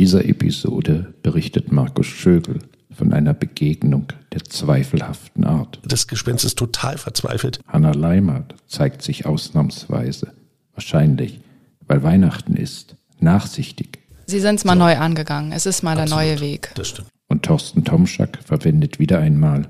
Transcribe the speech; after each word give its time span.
dieser 0.00 0.24
Episode 0.24 1.12
berichtet 1.22 1.72
Markus 1.72 2.06
Schögel 2.06 2.60
von 2.90 3.12
einer 3.12 3.34
Begegnung 3.34 4.06
der 4.32 4.42
zweifelhaften 4.44 5.44
Art. 5.44 5.78
Das 5.84 6.06
Gespenst 6.06 6.42
ist 6.46 6.56
total 6.56 6.96
verzweifelt. 6.96 7.60
Hanna 7.68 7.92
Leimert 7.92 8.54
zeigt 8.66 9.02
sich 9.02 9.26
ausnahmsweise, 9.26 10.32
wahrscheinlich, 10.72 11.40
weil 11.86 12.02
Weihnachten 12.02 12.56
ist, 12.56 12.96
nachsichtig. 13.18 13.98
Sie 14.24 14.40
sind 14.40 14.54
es 14.54 14.64
mal 14.64 14.72
so. 14.72 14.78
neu 14.78 14.96
angegangen. 14.96 15.52
Es 15.52 15.66
ist 15.66 15.82
mal 15.82 15.98
Absolut. 15.98 16.10
der 16.10 16.16
neue 16.16 16.40
Weg. 16.40 16.72
Das 16.76 16.88
stimmt. 16.88 17.08
Und 17.28 17.42
Thorsten 17.42 17.84
Tomschak 17.84 18.38
verwendet 18.42 19.00
wieder 19.00 19.18
einmal 19.18 19.68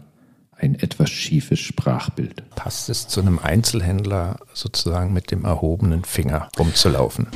ein 0.57 0.77
etwas 0.77 1.11
schiefes 1.11 1.59
Sprachbild. 1.59 2.49
Passt 2.55 2.89
es 2.89 3.09
zu 3.09 3.21
einem 3.21 3.41
Einzelhändler 3.41 4.37
sozusagen 4.55 5.13
mit 5.13 5.33
dem 5.33 5.45
erhobenen 5.45 6.05
Finger 6.05 6.49
rumzulaufen? 6.57 7.27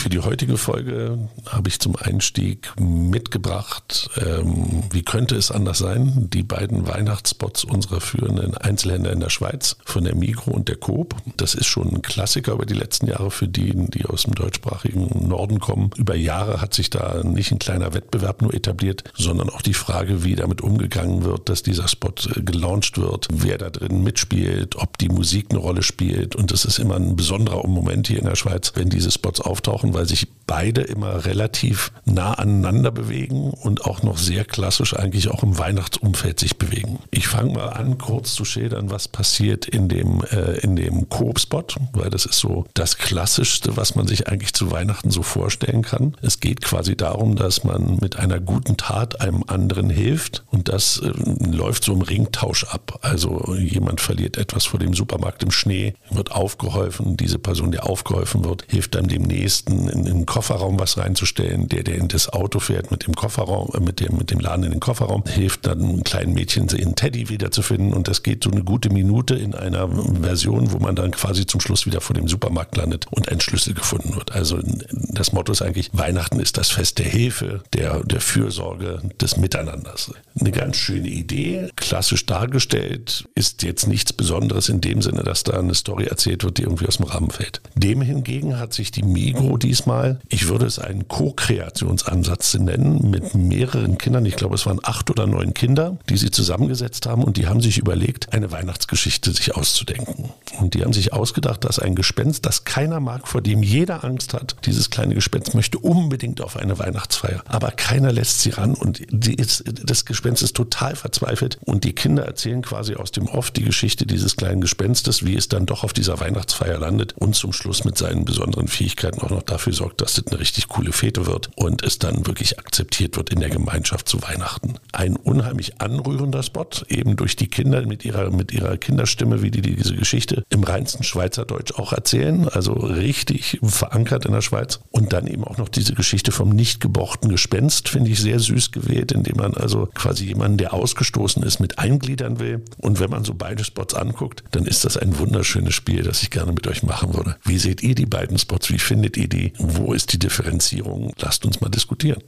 Für 0.00 0.08
die 0.08 0.20
heutige 0.20 0.56
Folge 0.56 1.28
habe 1.44 1.68
ich 1.68 1.78
zum 1.78 1.94
Einstieg 1.94 2.72
mitgebracht, 2.80 4.08
ähm, 4.16 4.84
wie 4.90 5.02
könnte 5.02 5.36
es 5.36 5.50
anders 5.50 5.76
sein, 5.76 6.30
die 6.32 6.42
beiden 6.42 6.88
Weihnachtsspots 6.88 7.64
unserer 7.64 8.00
führenden 8.00 8.56
Einzelhändler 8.56 9.12
in 9.12 9.20
der 9.20 9.28
Schweiz 9.28 9.76
von 9.84 10.04
der 10.04 10.14
Migro 10.14 10.52
und 10.52 10.70
der 10.70 10.76
Coop. 10.76 11.16
Das 11.36 11.54
ist 11.54 11.66
schon 11.66 11.90
ein 11.90 12.00
Klassiker 12.00 12.54
über 12.54 12.64
die 12.64 12.72
letzten 12.72 13.08
Jahre 13.08 13.30
für 13.30 13.46
die, 13.46 13.74
die 13.74 14.06
aus 14.06 14.22
dem 14.22 14.34
deutschsprachigen 14.34 15.28
Norden 15.28 15.60
kommen. 15.60 15.90
Über 15.98 16.16
Jahre 16.16 16.62
hat 16.62 16.72
sich 16.72 16.88
da 16.88 17.22
nicht 17.22 17.52
ein 17.52 17.58
kleiner 17.58 17.92
Wettbewerb 17.92 18.40
nur 18.40 18.54
etabliert, 18.54 19.04
sondern 19.14 19.50
auch 19.50 19.60
die 19.60 19.74
Frage, 19.74 20.24
wie 20.24 20.34
damit 20.34 20.62
umgegangen 20.62 21.24
wird, 21.24 21.50
dass 21.50 21.62
dieser 21.62 21.88
Spot 21.88 22.14
äh, 22.34 22.40
gelauncht 22.40 22.96
wird, 22.96 23.28
wer 23.30 23.58
da 23.58 23.68
drin 23.68 24.02
mitspielt, 24.02 24.76
ob 24.76 24.96
die 24.96 25.10
Musik 25.10 25.48
eine 25.50 25.58
Rolle 25.58 25.82
spielt. 25.82 26.36
Und 26.36 26.52
das 26.52 26.64
ist 26.64 26.78
immer 26.78 26.96
ein 26.96 27.16
besonderer 27.16 27.68
Moment 27.68 28.08
hier 28.08 28.20
in 28.20 28.24
der 28.24 28.36
Schweiz, 28.36 28.72
wenn 28.76 28.88
diese 28.88 29.10
Spots 29.10 29.42
auftauchen 29.42 29.89
weil 29.94 30.06
sich 30.06 30.28
beide 30.50 30.80
immer 30.80 31.26
relativ 31.26 31.92
nah 32.04 32.32
aneinander 32.32 32.90
bewegen 32.90 33.50
und 33.50 33.84
auch 33.84 34.02
noch 34.02 34.18
sehr 34.18 34.44
klassisch 34.44 34.96
eigentlich 34.96 35.30
auch 35.30 35.44
im 35.44 35.56
Weihnachtsumfeld 35.58 36.40
sich 36.40 36.58
bewegen. 36.58 36.98
Ich 37.12 37.28
fange 37.28 37.52
mal 37.52 37.68
an, 37.68 37.98
kurz 37.98 38.34
zu 38.34 38.44
schildern, 38.44 38.90
was 38.90 39.06
passiert 39.06 39.66
in 39.66 39.88
dem, 39.88 40.24
äh, 40.32 40.58
in 40.58 40.74
dem 40.74 41.08
Coop-Spot, 41.08 41.66
weil 41.92 42.10
das 42.10 42.26
ist 42.26 42.40
so 42.40 42.66
das 42.74 42.98
Klassischste, 42.98 43.76
was 43.76 43.94
man 43.94 44.08
sich 44.08 44.26
eigentlich 44.26 44.52
zu 44.52 44.72
Weihnachten 44.72 45.12
so 45.12 45.22
vorstellen 45.22 45.82
kann. 45.82 46.16
Es 46.20 46.40
geht 46.40 46.62
quasi 46.62 46.96
darum, 46.96 47.36
dass 47.36 47.62
man 47.62 47.98
mit 48.00 48.18
einer 48.18 48.40
guten 48.40 48.76
Tat 48.76 49.20
einem 49.20 49.44
anderen 49.46 49.88
hilft 49.88 50.42
und 50.50 50.68
das 50.68 50.98
äh, 50.98 51.12
läuft 51.48 51.84
so 51.84 51.92
im 51.92 52.02
Ringtausch 52.02 52.64
ab. 52.64 52.98
Also 53.02 53.54
jemand 53.54 54.00
verliert 54.00 54.36
etwas 54.36 54.64
vor 54.64 54.80
dem 54.80 54.94
Supermarkt 54.94 55.44
im 55.44 55.52
Schnee, 55.52 55.94
wird 56.10 56.32
aufgeholfen, 56.32 57.16
diese 57.16 57.38
Person, 57.38 57.70
der 57.70 57.88
aufgeholfen 57.88 58.44
wird, 58.44 58.64
hilft 58.68 58.96
dann 58.96 59.06
dem 59.06 59.22
Nächsten 59.22 59.79
in, 59.88 60.04
den 60.04 60.26
Kofferraum 60.26 60.78
was 60.78 60.98
reinzustellen. 60.98 61.68
Der, 61.68 61.82
der 61.82 61.96
in 61.96 62.08
das 62.08 62.28
Auto 62.28 62.60
fährt 62.60 62.90
mit 62.90 63.06
dem 63.06 63.14
Kofferraum, 63.14 63.70
äh, 63.74 63.80
mit 63.80 64.00
dem, 64.00 64.16
mit 64.16 64.30
dem 64.30 64.40
Laden 64.40 64.64
in 64.64 64.70
den 64.72 64.80
Kofferraum, 64.80 65.24
hilft 65.26 65.66
dann 65.66 65.82
einem 65.82 66.04
kleinen 66.04 66.34
Mädchen, 66.34 66.68
ihren 66.68 66.94
Teddy 66.94 67.28
wiederzufinden. 67.28 67.92
Und 67.92 68.08
das 68.08 68.22
geht 68.22 68.44
so 68.44 68.50
eine 68.50 68.64
gute 68.64 68.90
Minute 68.90 69.34
in 69.34 69.54
einer 69.54 69.88
Version, 70.20 70.72
wo 70.72 70.78
man 70.78 70.96
dann 70.96 71.10
quasi 71.12 71.46
zum 71.46 71.60
Schluss 71.60 71.86
wieder 71.86 72.00
vor 72.00 72.14
dem 72.14 72.28
Supermarkt 72.28 72.76
landet 72.76 73.06
und 73.10 73.28
ein 73.28 73.40
Schlüssel 73.40 73.74
gefunden 73.74 74.14
wird. 74.14 74.32
Also 74.32 74.60
das 74.90 75.32
Motto 75.32 75.52
ist 75.52 75.62
eigentlich, 75.62 75.90
Weihnachten 75.92 76.40
ist 76.40 76.58
das 76.58 76.70
Fest 76.70 76.98
der 76.98 77.06
Hilfe, 77.06 77.62
der, 77.72 78.04
der 78.04 78.20
Fürsorge, 78.20 79.00
des 79.20 79.36
Miteinanders. 79.36 80.12
Eine 80.38 80.50
ganz 80.52 80.76
schöne 80.76 81.08
Idee, 81.08 81.70
klassisch 81.76 82.26
dargestellt, 82.26 83.28
ist 83.34 83.62
jetzt 83.62 83.86
nichts 83.86 84.12
Besonderes 84.12 84.68
in 84.68 84.80
dem 84.80 85.02
Sinne, 85.02 85.22
dass 85.22 85.44
da 85.44 85.58
eine 85.58 85.74
Story 85.74 86.04
erzählt 86.04 86.44
wird, 86.44 86.58
die 86.58 86.62
irgendwie 86.62 86.86
aus 86.86 86.98
dem 86.98 87.06
Rahmen 87.06 87.30
fällt. 87.30 87.60
Dem 87.74 88.02
hingegen 88.02 88.58
hat 88.58 88.72
sich 88.72 88.90
die 88.90 89.02
Migro, 89.02 89.56
die 89.56 89.69
diesmal, 89.70 90.18
ich 90.28 90.48
würde 90.48 90.66
es 90.66 90.80
einen 90.80 91.06
Co-Kreationsansatz 91.06 92.54
nennen, 92.54 93.08
mit 93.08 93.36
mehreren 93.36 93.98
Kindern. 93.98 94.26
Ich 94.26 94.34
glaube, 94.34 94.56
es 94.56 94.66
waren 94.66 94.80
acht 94.82 95.10
oder 95.10 95.28
neun 95.28 95.54
Kinder, 95.54 95.96
die 96.08 96.16
sie 96.16 96.32
zusammengesetzt 96.32 97.06
haben 97.06 97.22
und 97.22 97.36
die 97.36 97.46
haben 97.46 97.60
sich 97.60 97.78
überlegt, 97.78 98.32
eine 98.32 98.50
Weihnachtsgeschichte 98.50 99.30
sich 99.30 99.54
auszudenken. 99.54 100.30
Und 100.58 100.74
die 100.74 100.82
haben 100.82 100.92
sich 100.92 101.12
ausgedacht, 101.12 101.64
dass 101.64 101.78
ein 101.78 101.94
Gespenst, 101.94 102.46
das 102.46 102.64
keiner 102.64 102.98
mag, 102.98 103.28
vor 103.28 103.42
dem 103.42 103.62
jeder 103.62 104.02
Angst 104.02 104.34
hat, 104.34 104.56
dieses 104.66 104.90
kleine 104.90 105.14
Gespenst 105.14 105.54
möchte 105.54 105.78
unbedingt 105.78 106.40
auf 106.40 106.56
eine 106.56 106.80
Weihnachtsfeier. 106.80 107.44
Aber 107.46 107.70
keiner 107.70 108.10
lässt 108.10 108.40
sie 108.40 108.50
ran 108.50 108.74
und 108.74 108.98
ist, 108.98 109.62
das 109.84 110.04
Gespenst 110.04 110.42
ist 110.42 110.56
total 110.56 110.96
verzweifelt. 110.96 111.58
Und 111.64 111.84
die 111.84 111.92
Kinder 111.92 112.24
erzählen 112.24 112.62
quasi 112.62 112.96
aus 112.96 113.12
dem 113.12 113.28
Off 113.28 113.52
die 113.52 113.62
Geschichte 113.62 114.04
dieses 114.04 114.34
kleinen 114.34 114.62
Gespenstes, 114.62 115.24
wie 115.24 115.36
es 115.36 115.46
dann 115.46 115.66
doch 115.66 115.84
auf 115.84 115.92
dieser 115.92 116.18
Weihnachtsfeier 116.18 116.78
landet 116.78 117.14
und 117.16 117.36
zum 117.36 117.52
Schluss 117.52 117.84
mit 117.84 117.96
seinen 117.96 118.24
besonderen 118.24 118.66
Fähigkeiten 118.66 119.20
auch 119.20 119.30
noch 119.30 119.44
dafür 119.60 119.72
sorgt, 119.74 120.00
dass 120.00 120.14
das 120.14 120.26
eine 120.26 120.40
richtig 120.40 120.68
coole 120.68 120.90
Fete 120.90 121.26
wird 121.26 121.50
und 121.54 121.82
es 121.82 121.98
dann 121.98 122.26
wirklich 122.26 122.58
akzeptiert 122.58 123.18
wird 123.18 123.28
in 123.28 123.40
der 123.40 123.50
Gemeinschaft 123.50 124.08
zu 124.08 124.22
Weihnachten. 124.22 124.76
Ein 124.92 125.16
unheimlich 125.16 125.82
anrührender 125.82 126.42
Spot, 126.42 126.66
eben 126.88 127.16
durch 127.16 127.36
die 127.36 127.48
Kinder 127.48 127.84
mit 127.86 128.06
ihrer, 128.06 128.30
mit 128.30 128.52
ihrer 128.52 128.78
Kinderstimme, 128.78 129.42
wie 129.42 129.50
die 129.50 129.60
diese 129.60 129.94
Geschichte 129.94 130.44
im 130.48 130.64
reinsten 130.64 131.04
Schweizerdeutsch 131.04 131.74
auch 131.74 131.92
erzählen, 131.92 132.48
also 132.48 132.72
richtig 132.72 133.58
verankert 133.62 134.24
in 134.24 134.32
der 134.32 134.40
Schweiz. 134.40 134.80
Und 134.90 135.12
dann 135.12 135.26
eben 135.26 135.44
auch 135.44 135.58
noch 135.58 135.68
diese 135.68 135.92
Geschichte 135.92 136.32
vom 136.32 136.48
nicht 136.48 136.80
gebochten 136.80 137.28
Gespenst, 137.28 137.90
finde 137.90 138.10
ich 138.10 138.20
sehr 138.20 138.38
süß 138.38 138.72
gewählt, 138.72 139.12
indem 139.12 139.36
man 139.36 139.52
also 139.52 139.90
quasi 139.94 140.24
jemanden, 140.24 140.56
der 140.56 140.72
ausgestoßen 140.72 141.42
ist, 141.42 141.60
mit 141.60 141.78
eingliedern 141.78 142.40
will. 142.40 142.64
Und 142.78 142.98
wenn 142.98 143.10
man 143.10 143.24
so 143.24 143.34
beide 143.34 143.62
Spots 143.62 143.92
anguckt, 143.92 144.42
dann 144.52 144.64
ist 144.64 144.86
das 144.86 144.96
ein 144.96 145.18
wunderschönes 145.18 145.74
Spiel, 145.74 146.02
das 146.02 146.22
ich 146.22 146.30
gerne 146.30 146.52
mit 146.52 146.66
euch 146.66 146.82
machen 146.82 147.12
würde. 147.12 147.36
Wie 147.44 147.58
seht 147.58 147.82
ihr 147.82 147.94
die 147.94 148.06
beiden 148.06 148.38
Spots? 148.38 148.70
Wie 148.70 148.78
findet 148.78 149.18
ihr 149.18 149.28
die? 149.28 149.49
Wo 149.58 149.92
ist 149.92 150.12
die 150.12 150.18
Differenzierung? 150.18 151.12
Lasst 151.18 151.44
uns 151.44 151.60
mal 151.60 151.68
diskutieren. 151.68 152.22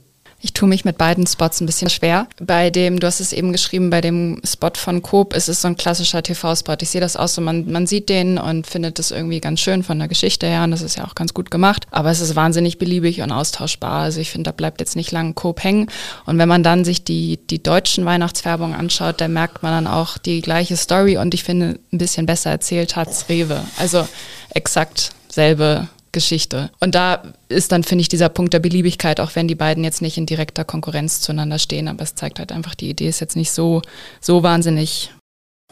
Ich 0.45 0.51
tue 0.51 0.67
mich 0.67 0.83
mit 0.83 0.97
beiden 0.97 1.25
Spots 1.25 1.61
ein 1.61 1.65
bisschen 1.67 1.89
schwer. 1.89 2.27
Bei 2.37 2.69
dem, 2.69 2.99
du 2.99 3.07
hast 3.07 3.21
es 3.21 3.31
eben 3.31 3.53
geschrieben, 3.53 3.89
bei 3.89 4.01
dem 4.01 4.41
Spot 4.43 4.73
von 4.75 5.01
Coop 5.01 5.33
ist 5.33 5.47
es 5.47 5.61
so 5.61 5.69
ein 5.69 5.77
klassischer 5.77 6.21
TV-Spot. 6.21 6.75
Ich 6.81 6.89
sehe 6.89 6.99
das 6.99 7.15
auch 7.15 7.29
so, 7.29 7.39
man, 7.39 7.71
man 7.71 7.87
sieht 7.87 8.09
den 8.09 8.37
und 8.37 8.67
findet 8.67 8.99
das 8.99 9.11
irgendwie 9.11 9.39
ganz 9.39 9.61
schön 9.61 9.83
von 9.83 9.97
der 9.99 10.09
Geschichte 10.09 10.45
her 10.45 10.65
und 10.65 10.71
das 10.71 10.81
ist 10.81 10.97
ja 10.97 11.05
auch 11.05 11.15
ganz 11.15 11.33
gut 11.33 11.49
gemacht. 11.49 11.87
Aber 11.91 12.11
es 12.11 12.19
ist 12.19 12.35
wahnsinnig 12.35 12.77
beliebig 12.77 13.21
und 13.21 13.31
austauschbar. 13.31 14.01
Also 14.01 14.19
ich 14.19 14.31
finde, 14.31 14.49
da 14.49 14.51
bleibt 14.51 14.81
jetzt 14.81 14.97
nicht 14.97 15.13
lang 15.13 15.33
Coop 15.33 15.63
hängen. 15.63 15.87
Und 16.25 16.37
wenn 16.37 16.49
man 16.49 16.61
dann 16.61 16.83
sich 16.83 17.05
die, 17.05 17.39
die 17.49 17.63
deutschen 17.63 18.03
Weihnachtsfärbungen 18.03 18.75
anschaut, 18.75 19.21
da 19.21 19.29
merkt 19.29 19.63
man 19.63 19.71
dann 19.71 19.87
auch 19.87 20.17
die 20.17 20.41
gleiche 20.41 20.75
Story 20.75 21.15
und 21.15 21.33
ich 21.33 21.45
finde, 21.45 21.79
ein 21.93 21.97
bisschen 21.97 22.25
besser 22.25 22.49
erzählt 22.49 22.97
hat's 22.97 23.29
Rewe. 23.29 23.63
Also 23.77 24.05
exakt 24.49 25.11
selbe 25.29 25.87
Geschichte. 26.13 26.71
Und 26.79 26.95
da 26.95 27.33
ist 27.49 27.73
dann, 27.73 27.83
finde 27.83 28.03
ich, 28.03 28.07
dieser 28.07 28.29
Punkt 28.29 28.53
der 28.53 28.59
Beliebigkeit, 28.59 29.19
auch 29.19 29.35
wenn 29.35 29.49
die 29.49 29.55
beiden 29.55 29.83
jetzt 29.83 30.01
nicht 30.01 30.17
in 30.17 30.25
direkter 30.25 30.63
Konkurrenz 30.63 31.19
zueinander 31.19 31.59
stehen, 31.59 31.89
aber 31.89 32.03
es 32.03 32.15
zeigt 32.15 32.39
halt 32.39 32.53
einfach, 32.53 32.75
die 32.75 32.89
Idee 32.89 33.09
ist 33.09 33.19
jetzt 33.19 33.35
nicht 33.35 33.51
so, 33.51 33.81
so 34.21 34.43
wahnsinnig 34.43 35.11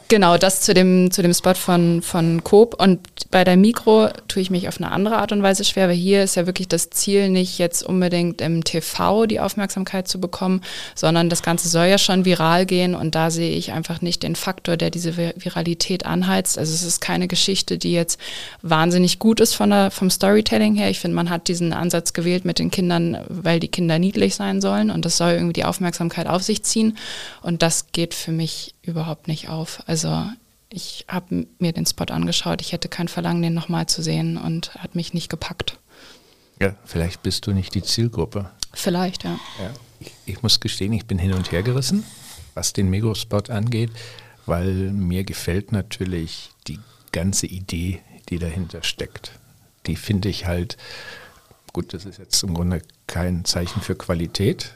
Genau, 0.08 0.36
das 0.36 0.60
zu 0.60 0.74
dem, 0.74 1.10
zu 1.10 1.22
dem 1.22 1.32
Spot 1.32 1.54
von, 1.54 2.02
von 2.02 2.44
Coop. 2.44 2.80
Und 2.80 3.00
bei 3.30 3.44
der 3.44 3.56
Mikro 3.56 4.08
tue 4.28 4.42
ich 4.42 4.50
mich 4.50 4.68
auf 4.68 4.78
eine 4.78 4.90
andere 4.90 5.16
Art 5.16 5.32
und 5.32 5.42
Weise 5.42 5.64
schwer, 5.64 5.88
weil 5.88 5.96
hier 5.96 6.22
ist 6.22 6.34
ja 6.34 6.46
wirklich 6.46 6.68
das 6.68 6.90
Ziel, 6.90 7.28
nicht 7.28 7.58
jetzt 7.58 7.82
unbedingt 7.82 8.40
im 8.40 8.62
TV 8.62 9.26
die 9.26 9.40
Aufmerksamkeit 9.40 10.08
zu 10.08 10.20
bekommen, 10.20 10.62
sondern 10.94 11.28
das 11.28 11.42
Ganze 11.42 11.68
soll 11.68 11.86
ja 11.86 11.98
schon 11.98 12.24
viral 12.24 12.66
gehen 12.66 12.94
und 12.94 13.14
da 13.14 13.30
sehe 13.30 13.56
ich 13.56 13.72
einfach 13.72 14.02
nicht 14.02 14.22
den 14.22 14.36
Faktor, 14.36 14.76
der 14.76 14.90
diese 14.90 15.16
Viralität 15.16 16.06
anheizt. 16.06 16.58
Also 16.58 16.74
es 16.74 16.82
ist 16.82 17.00
keine 17.00 17.28
Geschichte, 17.28 17.78
die 17.78 17.92
jetzt 17.92 18.18
wahnsinnig 18.62 19.18
gut 19.18 19.40
ist 19.40 19.54
von 19.54 19.70
der, 19.70 19.90
vom 19.90 20.10
Storytelling 20.10 20.74
her. 20.74 20.90
Ich 20.90 21.00
finde, 21.00 21.14
man 21.14 21.30
hat 21.30 21.48
diesen 21.48 21.72
Ansatz 21.72 22.12
gewählt 22.12 22.44
mit 22.44 22.58
den 22.58 22.70
Kindern, 22.70 23.18
weil 23.28 23.60
die 23.60 23.68
Kinder 23.68 23.98
niedlich 23.98 24.34
sein 24.34 24.60
sollen 24.60 24.90
und 24.90 25.04
das 25.04 25.16
soll 25.16 25.32
irgendwie 25.32 25.54
die 25.54 25.64
Aufmerksamkeit 25.64 26.26
auf 26.26 26.42
sich 26.42 26.62
ziehen. 26.62 26.96
Und 27.42 27.62
das 27.62 27.92
geht 27.92 28.14
für 28.14 28.32
mich 28.32 28.74
überhaupt 28.82 29.28
nicht 29.28 29.48
auf. 29.48 29.82
Also 29.86 29.91
ich 30.68 31.04
habe 31.08 31.46
mir 31.58 31.72
den 31.72 31.86
Spot 31.86 32.04
angeschaut, 32.04 32.60
ich 32.60 32.72
hätte 32.72 32.88
kein 32.88 33.08
Verlangen, 33.08 33.42
den 33.42 33.54
nochmal 33.54 33.86
zu 33.86 34.02
sehen 34.02 34.36
und 34.36 34.74
hat 34.76 34.94
mich 34.94 35.12
nicht 35.12 35.28
gepackt. 35.28 35.78
Ja, 36.60 36.74
vielleicht 36.84 37.22
bist 37.22 37.46
du 37.46 37.52
nicht 37.52 37.74
die 37.74 37.82
Zielgruppe. 37.82 38.50
Vielleicht, 38.72 39.24
ja. 39.24 39.38
ja. 39.60 39.70
Ich, 40.00 40.12
ich, 40.26 40.42
muss 40.42 40.60
gestehen, 40.60 40.92
ich 40.92 41.06
bin 41.06 41.18
hin 41.18 41.34
und 41.34 41.52
her 41.52 41.62
gerissen, 41.62 42.04
was 42.54 42.72
den 42.72 42.88
Mego-Spot 42.88 43.42
angeht, 43.48 43.90
weil 44.46 44.92
mir 44.92 45.24
gefällt 45.24 45.72
natürlich 45.72 46.50
die 46.68 46.78
ganze 47.12 47.46
Idee, 47.46 48.00
die 48.28 48.38
dahinter 48.38 48.82
steckt. 48.82 49.32
Die 49.86 49.96
finde 49.96 50.28
ich 50.28 50.46
halt, 50.46 50.76
gut, 51.72 51.92
das 51.92 52.04
ist 52.06 52.18
jetzt 52.18 52.42
im 52.42 52.54
Grunde 52.54 52.82
kein 53.06 53.44
Zeichen 53.44 53.82
für 53.82 53.94
Qualität, 53.94 54.74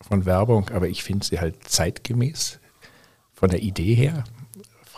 von 0.00 0.24
Werbung, 0.24 0.70
aber 0.70 0.88
ich 0.88 1.02
finde 1.02 1.26
sie 1.26 1.40
halt 1.40 1.68
zeitgemäß 1.68 2.58
von 3.34 3.50
der 3.50 3.62
Idee 3.62 3.94
her. 3.94 4.24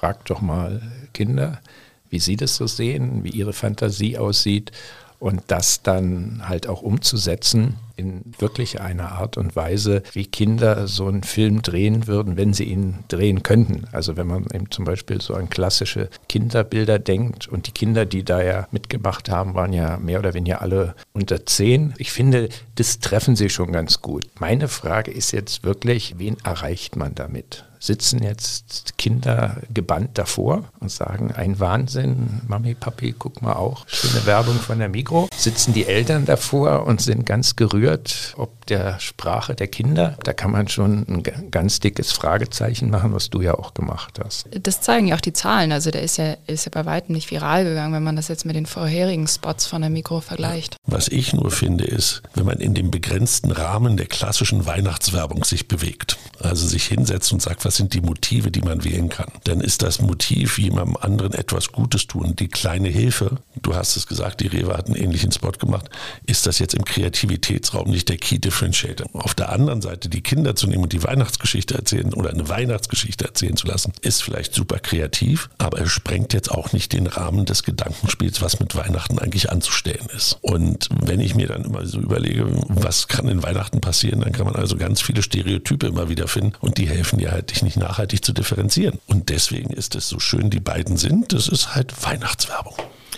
Fragt 0.01 0.31
doch 0.31 0.41
mal 0.41 0.81
Kinder, 1.13 1.61
wie 2.09 2.21
sie 2.21 2.37
das 2.37 2.57
so 2.57 2.67
sehen, 2.67 3.23
wie 3.23 3.29
ihre 3.29 3.53
Fantasie 3.53 4.17
aussieht. 4.17 4.73
Und 5.19 5.43
das 5.49 5.83
dann 5.83 6.41
halt 6.49 6.67
auch 6.67 6.81
umzusetzen 6.81 7.77
in 7.97 8.23
wirklich 8.39 8.81
einer 8.81 9.13
Art 9.13 9.37
und 9.37 9.55
Weise, 9.55 10.03
wie 10.15 10.25
Kinder 10.25 10.89
so 10.89 11.07
einen 11.07 11.23
Film 11.23 11.61
drehen 11.61 12.07
würden, 12.07 12.39
wenn 12.39 12.55
sie 12.55 12.65
ihn 12.65 13.01
drehen 13.09 13.43
könnten. 13.43 13.85
Also 13.93 14.17
wenn 14.17 14.27
man 14.27 14.47
eben 14.55 14.71
zum 14.71 14.87
Beispiel 14.87 15.21
so 15.21 15.35
an 15.35 15.51
klassische 15.51 16.09
Kinderbilder 16.31 16.99
denkt 16.99 17.47
und 17.47 17.67
die 17.67 17.73
Kinder, 17.73 18.07
die 18.07 18.25
da 18.25 18.43
ja 18.43 18.69
mitgemacht 18.71 19.29
haben, 19.29 19.53
waren 19.53 19.75
ja 19.75 19.99
mehr 19.99 20.21
oder 20.21 20.33
weniger 20.33 20.63
alle 20.63 20.95
unter 21.13 21.45
zehn. 21.45 21.93
Ich 21.99 22.11
finde, 22.11 22.49
das 22.77 23.01
treffen 23.01 23.37
sie 23.37 23.51
schon 23.51 23.71
ganz 23.73 24.01
gut. 24.01 24.25
Meine 24.39 24.69
Frage 24.69 25.11
ist 25.11 25.33
jetzt 25.33 25.63
wirklich, 25.63 26.15
wen 26.17 26.39
erreicht 26.43 26.97
man 26.97 27.15
damit? 27.15 27.67
Sitzen 27.81 28.23
jetzt 28.23 28.99
Kinder 28.99 29.57
gebannt 29.73 30.19
davor 30.19 30.65
und 30.81 30.93
sagen, 30.93 31.33
ein 31.33 31.59
Wahnsinn, 31.59 32.43
Mami, 32.47 32.75
Papi, 32.75 33.15
guck 33.19 33.41
mal 33.41 33.55
auch, 33.55 33.89
schöne 33.89 34.27
Werbung 34.27 34.57
von 34.57 34.79
der 34.79 34.91
Mikro. 34.91 35.29
Sitzen 35.35 35.73
die 35.73 35.87
Eltern 35.87 36.27
davor 36.27 36.87
und 36.87 37.01
sind 37.01 37.25
ganz 37.25 37.57
gerührt, 37.57 38.35
ob 38.37 38.67
der 38.67 39.01
Sprache 39.01 39.55
der 39.55 39.67
Kinder. 39.67 40.17
Da 40.23 40.35
kann 40.35 40.53
man 40.53 40.69
schon 40.69 41.07
ein 41.09 41.51
ganz 41.51 41.81
dickes 41.81 42.13
Fragezeichen 42.13 42.91
machen, 42.91 43.15
was 43.15 43.31
du 43.31 43.41
ja 43.41 43.55
auch 43.55 43.73
gemacht 43.73 44.21
hast. 44.23 44.49
Das 44.63 44.83
zeigen 44.83 45.09
ja 45.09 45.17
auch 45.17 45.21
die 45.21 45.33
Zahlen. 45.33 45.73
Also 45.73 45.91
der 45.91 46.03
ist 46.03 46.19
ja, 46.19 46.37
ist 46.47 46.67
ja 46.67 46.71
bei 46.73 46.85
weitem 46.85 47.15
nicht 47.15 47.31
viral 47.31 47.65
gegangen, 47.65 47.95
wenn 47.95 48.03
man 48.03 48.17
das 48.17 48.29
jetzt 48.29 48.45
mit 48.45 48.57
den 48.57 48.67
vorherigen 48.67 49.27
Spots 49.27 49.67
von 49.67 49.81
der 49.81 49.91
Mikro 49.91 50.21
vergleicht. 50.21 50.77
Was 50.87 51.09
ich 51.09 51.33
nur 51.33 51.51
finde, 51.51 51.85
ist, 51.85 52.23
wenn 52.35 52.45
man 52.45 52.59
in 52.59 52.75
dem 52.75 52.91
begrenzten 52.91 53.51
Rahmen 53.51 53.97
der 53.97 54.07
klassischen 54.07 54.67
Weihnachtswerbung 54.67 55.45
sich 55.45 55.67
bewegt, 55.67 56.19
also 56.41 56.67
sich 56.67 56.85
hinsetzt 56.85 57.33
und 57.33 57.41
sagt, 57.41 57.65
was 57.65 57.70
sind 57.77 57.95
die 57.95 58.01
Motive, 58.01 58.51
die 58.51 58.63
man 58.63 58.85
wählen 58.85 59.09
kann, 59.09 59.31
dann 59.45 59.61
ist 59.61 59.83
das 59.83 60.01
Motiv, 60.01 60.59
jemandem 60.59 60.97
anderen 60.97 61.33
etwas 61.35 61.73
Gutes 61.73 62.07
tun, 62.07 62.35
die 62.37 62.49
kleine 62.49 62.89
Hilfe. 62.89 63.39
Du 63.63 63.75
hast 63.75 63.97
es 63.97 64.07
gesagt, 64.07 64.41
die 64.41 64.47
Rewe 64.47 64.77
hat 64.77 64.87
einen 64.87 64.97
ähnlichen 64.97 65.33
Spot 65.33 65.53
gemacht. 65.53 65.91
Ist 66.27 66.47
das 66.47 66.59
jetzt 66.59 66.75
im 66.75 66.85
Kreativitätsraum 66.85 67.91
nicht 67.91 68.09
der 68.09 68.17
Key 68.17 68.39
Differentiator? 68.39 69.09
Auf 69.13 69.35
der 69.35 69.51
anderen 69.51 69.83
Seite 69.83 70.09
die 70.09 70.23
Kinder 70.23 70.57
zu 70.57 70.67
nehmen 70.67 70.85
und 70.85 70.93
die 70.93 71.03
Weihnachtsgeschichte 71.03 71.75
erzählen 71.75 72.15
oder 72.15 72.31
eine 72.31 72.49
Weihnachtsgeschichte 72.49 73.25
erzählen 73.25 73.57
zu 73.57 73.67
lassen, 73.67 73.93
ist 74.03 74.23
vielleicht 74.23 74.55
super 74.55 74.79
kreativ, 74.79 75.51
aber 75.59 75.81
es 75.81 75.91
sprengt 75.91 76.33
jetzt 76.33 76.51
auch 76.51 76.73
nicht 76.73 76.93
den 76.93 77.07
Rahmen 77.07 77.45
des 77.47 77.63
Gedankenspiels, 77.63 78.41
was 78.43 78.61
mit 78.61 78.75
Weihnachten 78.77 79.19
eigentlich 79.19 79.51
anzustellen 79.51 80.09
ist. 80.17 80.39
Und 80.41 80.89
wenn 81.03 81.21
ich 81.21 81.35
mir 81.35 81.49
dann 81.49 81.65
immer 81.65 81.87
so 81.87 82.01
überlege, 82.01 82.47
was 82.69 83.09
kann 83.09 83.29
in 83.29 83.43
Weihnachten 83.43 83.81
passieren, 83.81 84.21
dann 84.21 84.33
kann 84.33 84.47
man 84.47 84.57
also 84.57 84.77
ganz 84.77 85.01
viele 85.01 85.23
Stereotype 85.23 85.87
immer 85.87 86.09
wieder 86.09 86.29
finden 86.29 86.53
und 86.61 86.79
die 86.79 86.89
helfen 86.89 87.19
dir 87.19 87.33
halt, 87.33 87.51
dich 87.51 87.60
nicht 87.63 87.77
nachhaltig 87.77 88.25
zu 88.25 88.33
differenzieren. 88.33 88.99
Und 89.07 89.29
deswegen 89.29 89.71
ist 89.71 89.95
es 89.95 90.09
so 90.09 90.19
schön, 90.19 90.51
die 90.51 90.61
beiden 90.61 90.97
sind. 90.97 91.33
Das 91.33 91.49
ist 91.49 91.75
halt 91.75 92.05
Weihnachtswerbung. 92.05 92.75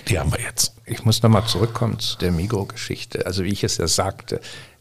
Die 0.08 0.18
haben 0.18 0.32
wir 0.32 0.40
jetzt. 0.40 0.74
Ich 0.84 1.04
muss 1.04 1.22
nochmal 1.22 1.46
zurückkommen 1.46 1.98
zu 1.98 2.18
der 2.18 2.32
Migro-Geschichte. 2.32 3.26
Also 3.26 3.44
wie 3.44 3.52
ich 3.52 3.64
es 3.64 3.76
ja 3.76 3.86
sagte, 3.86 4.40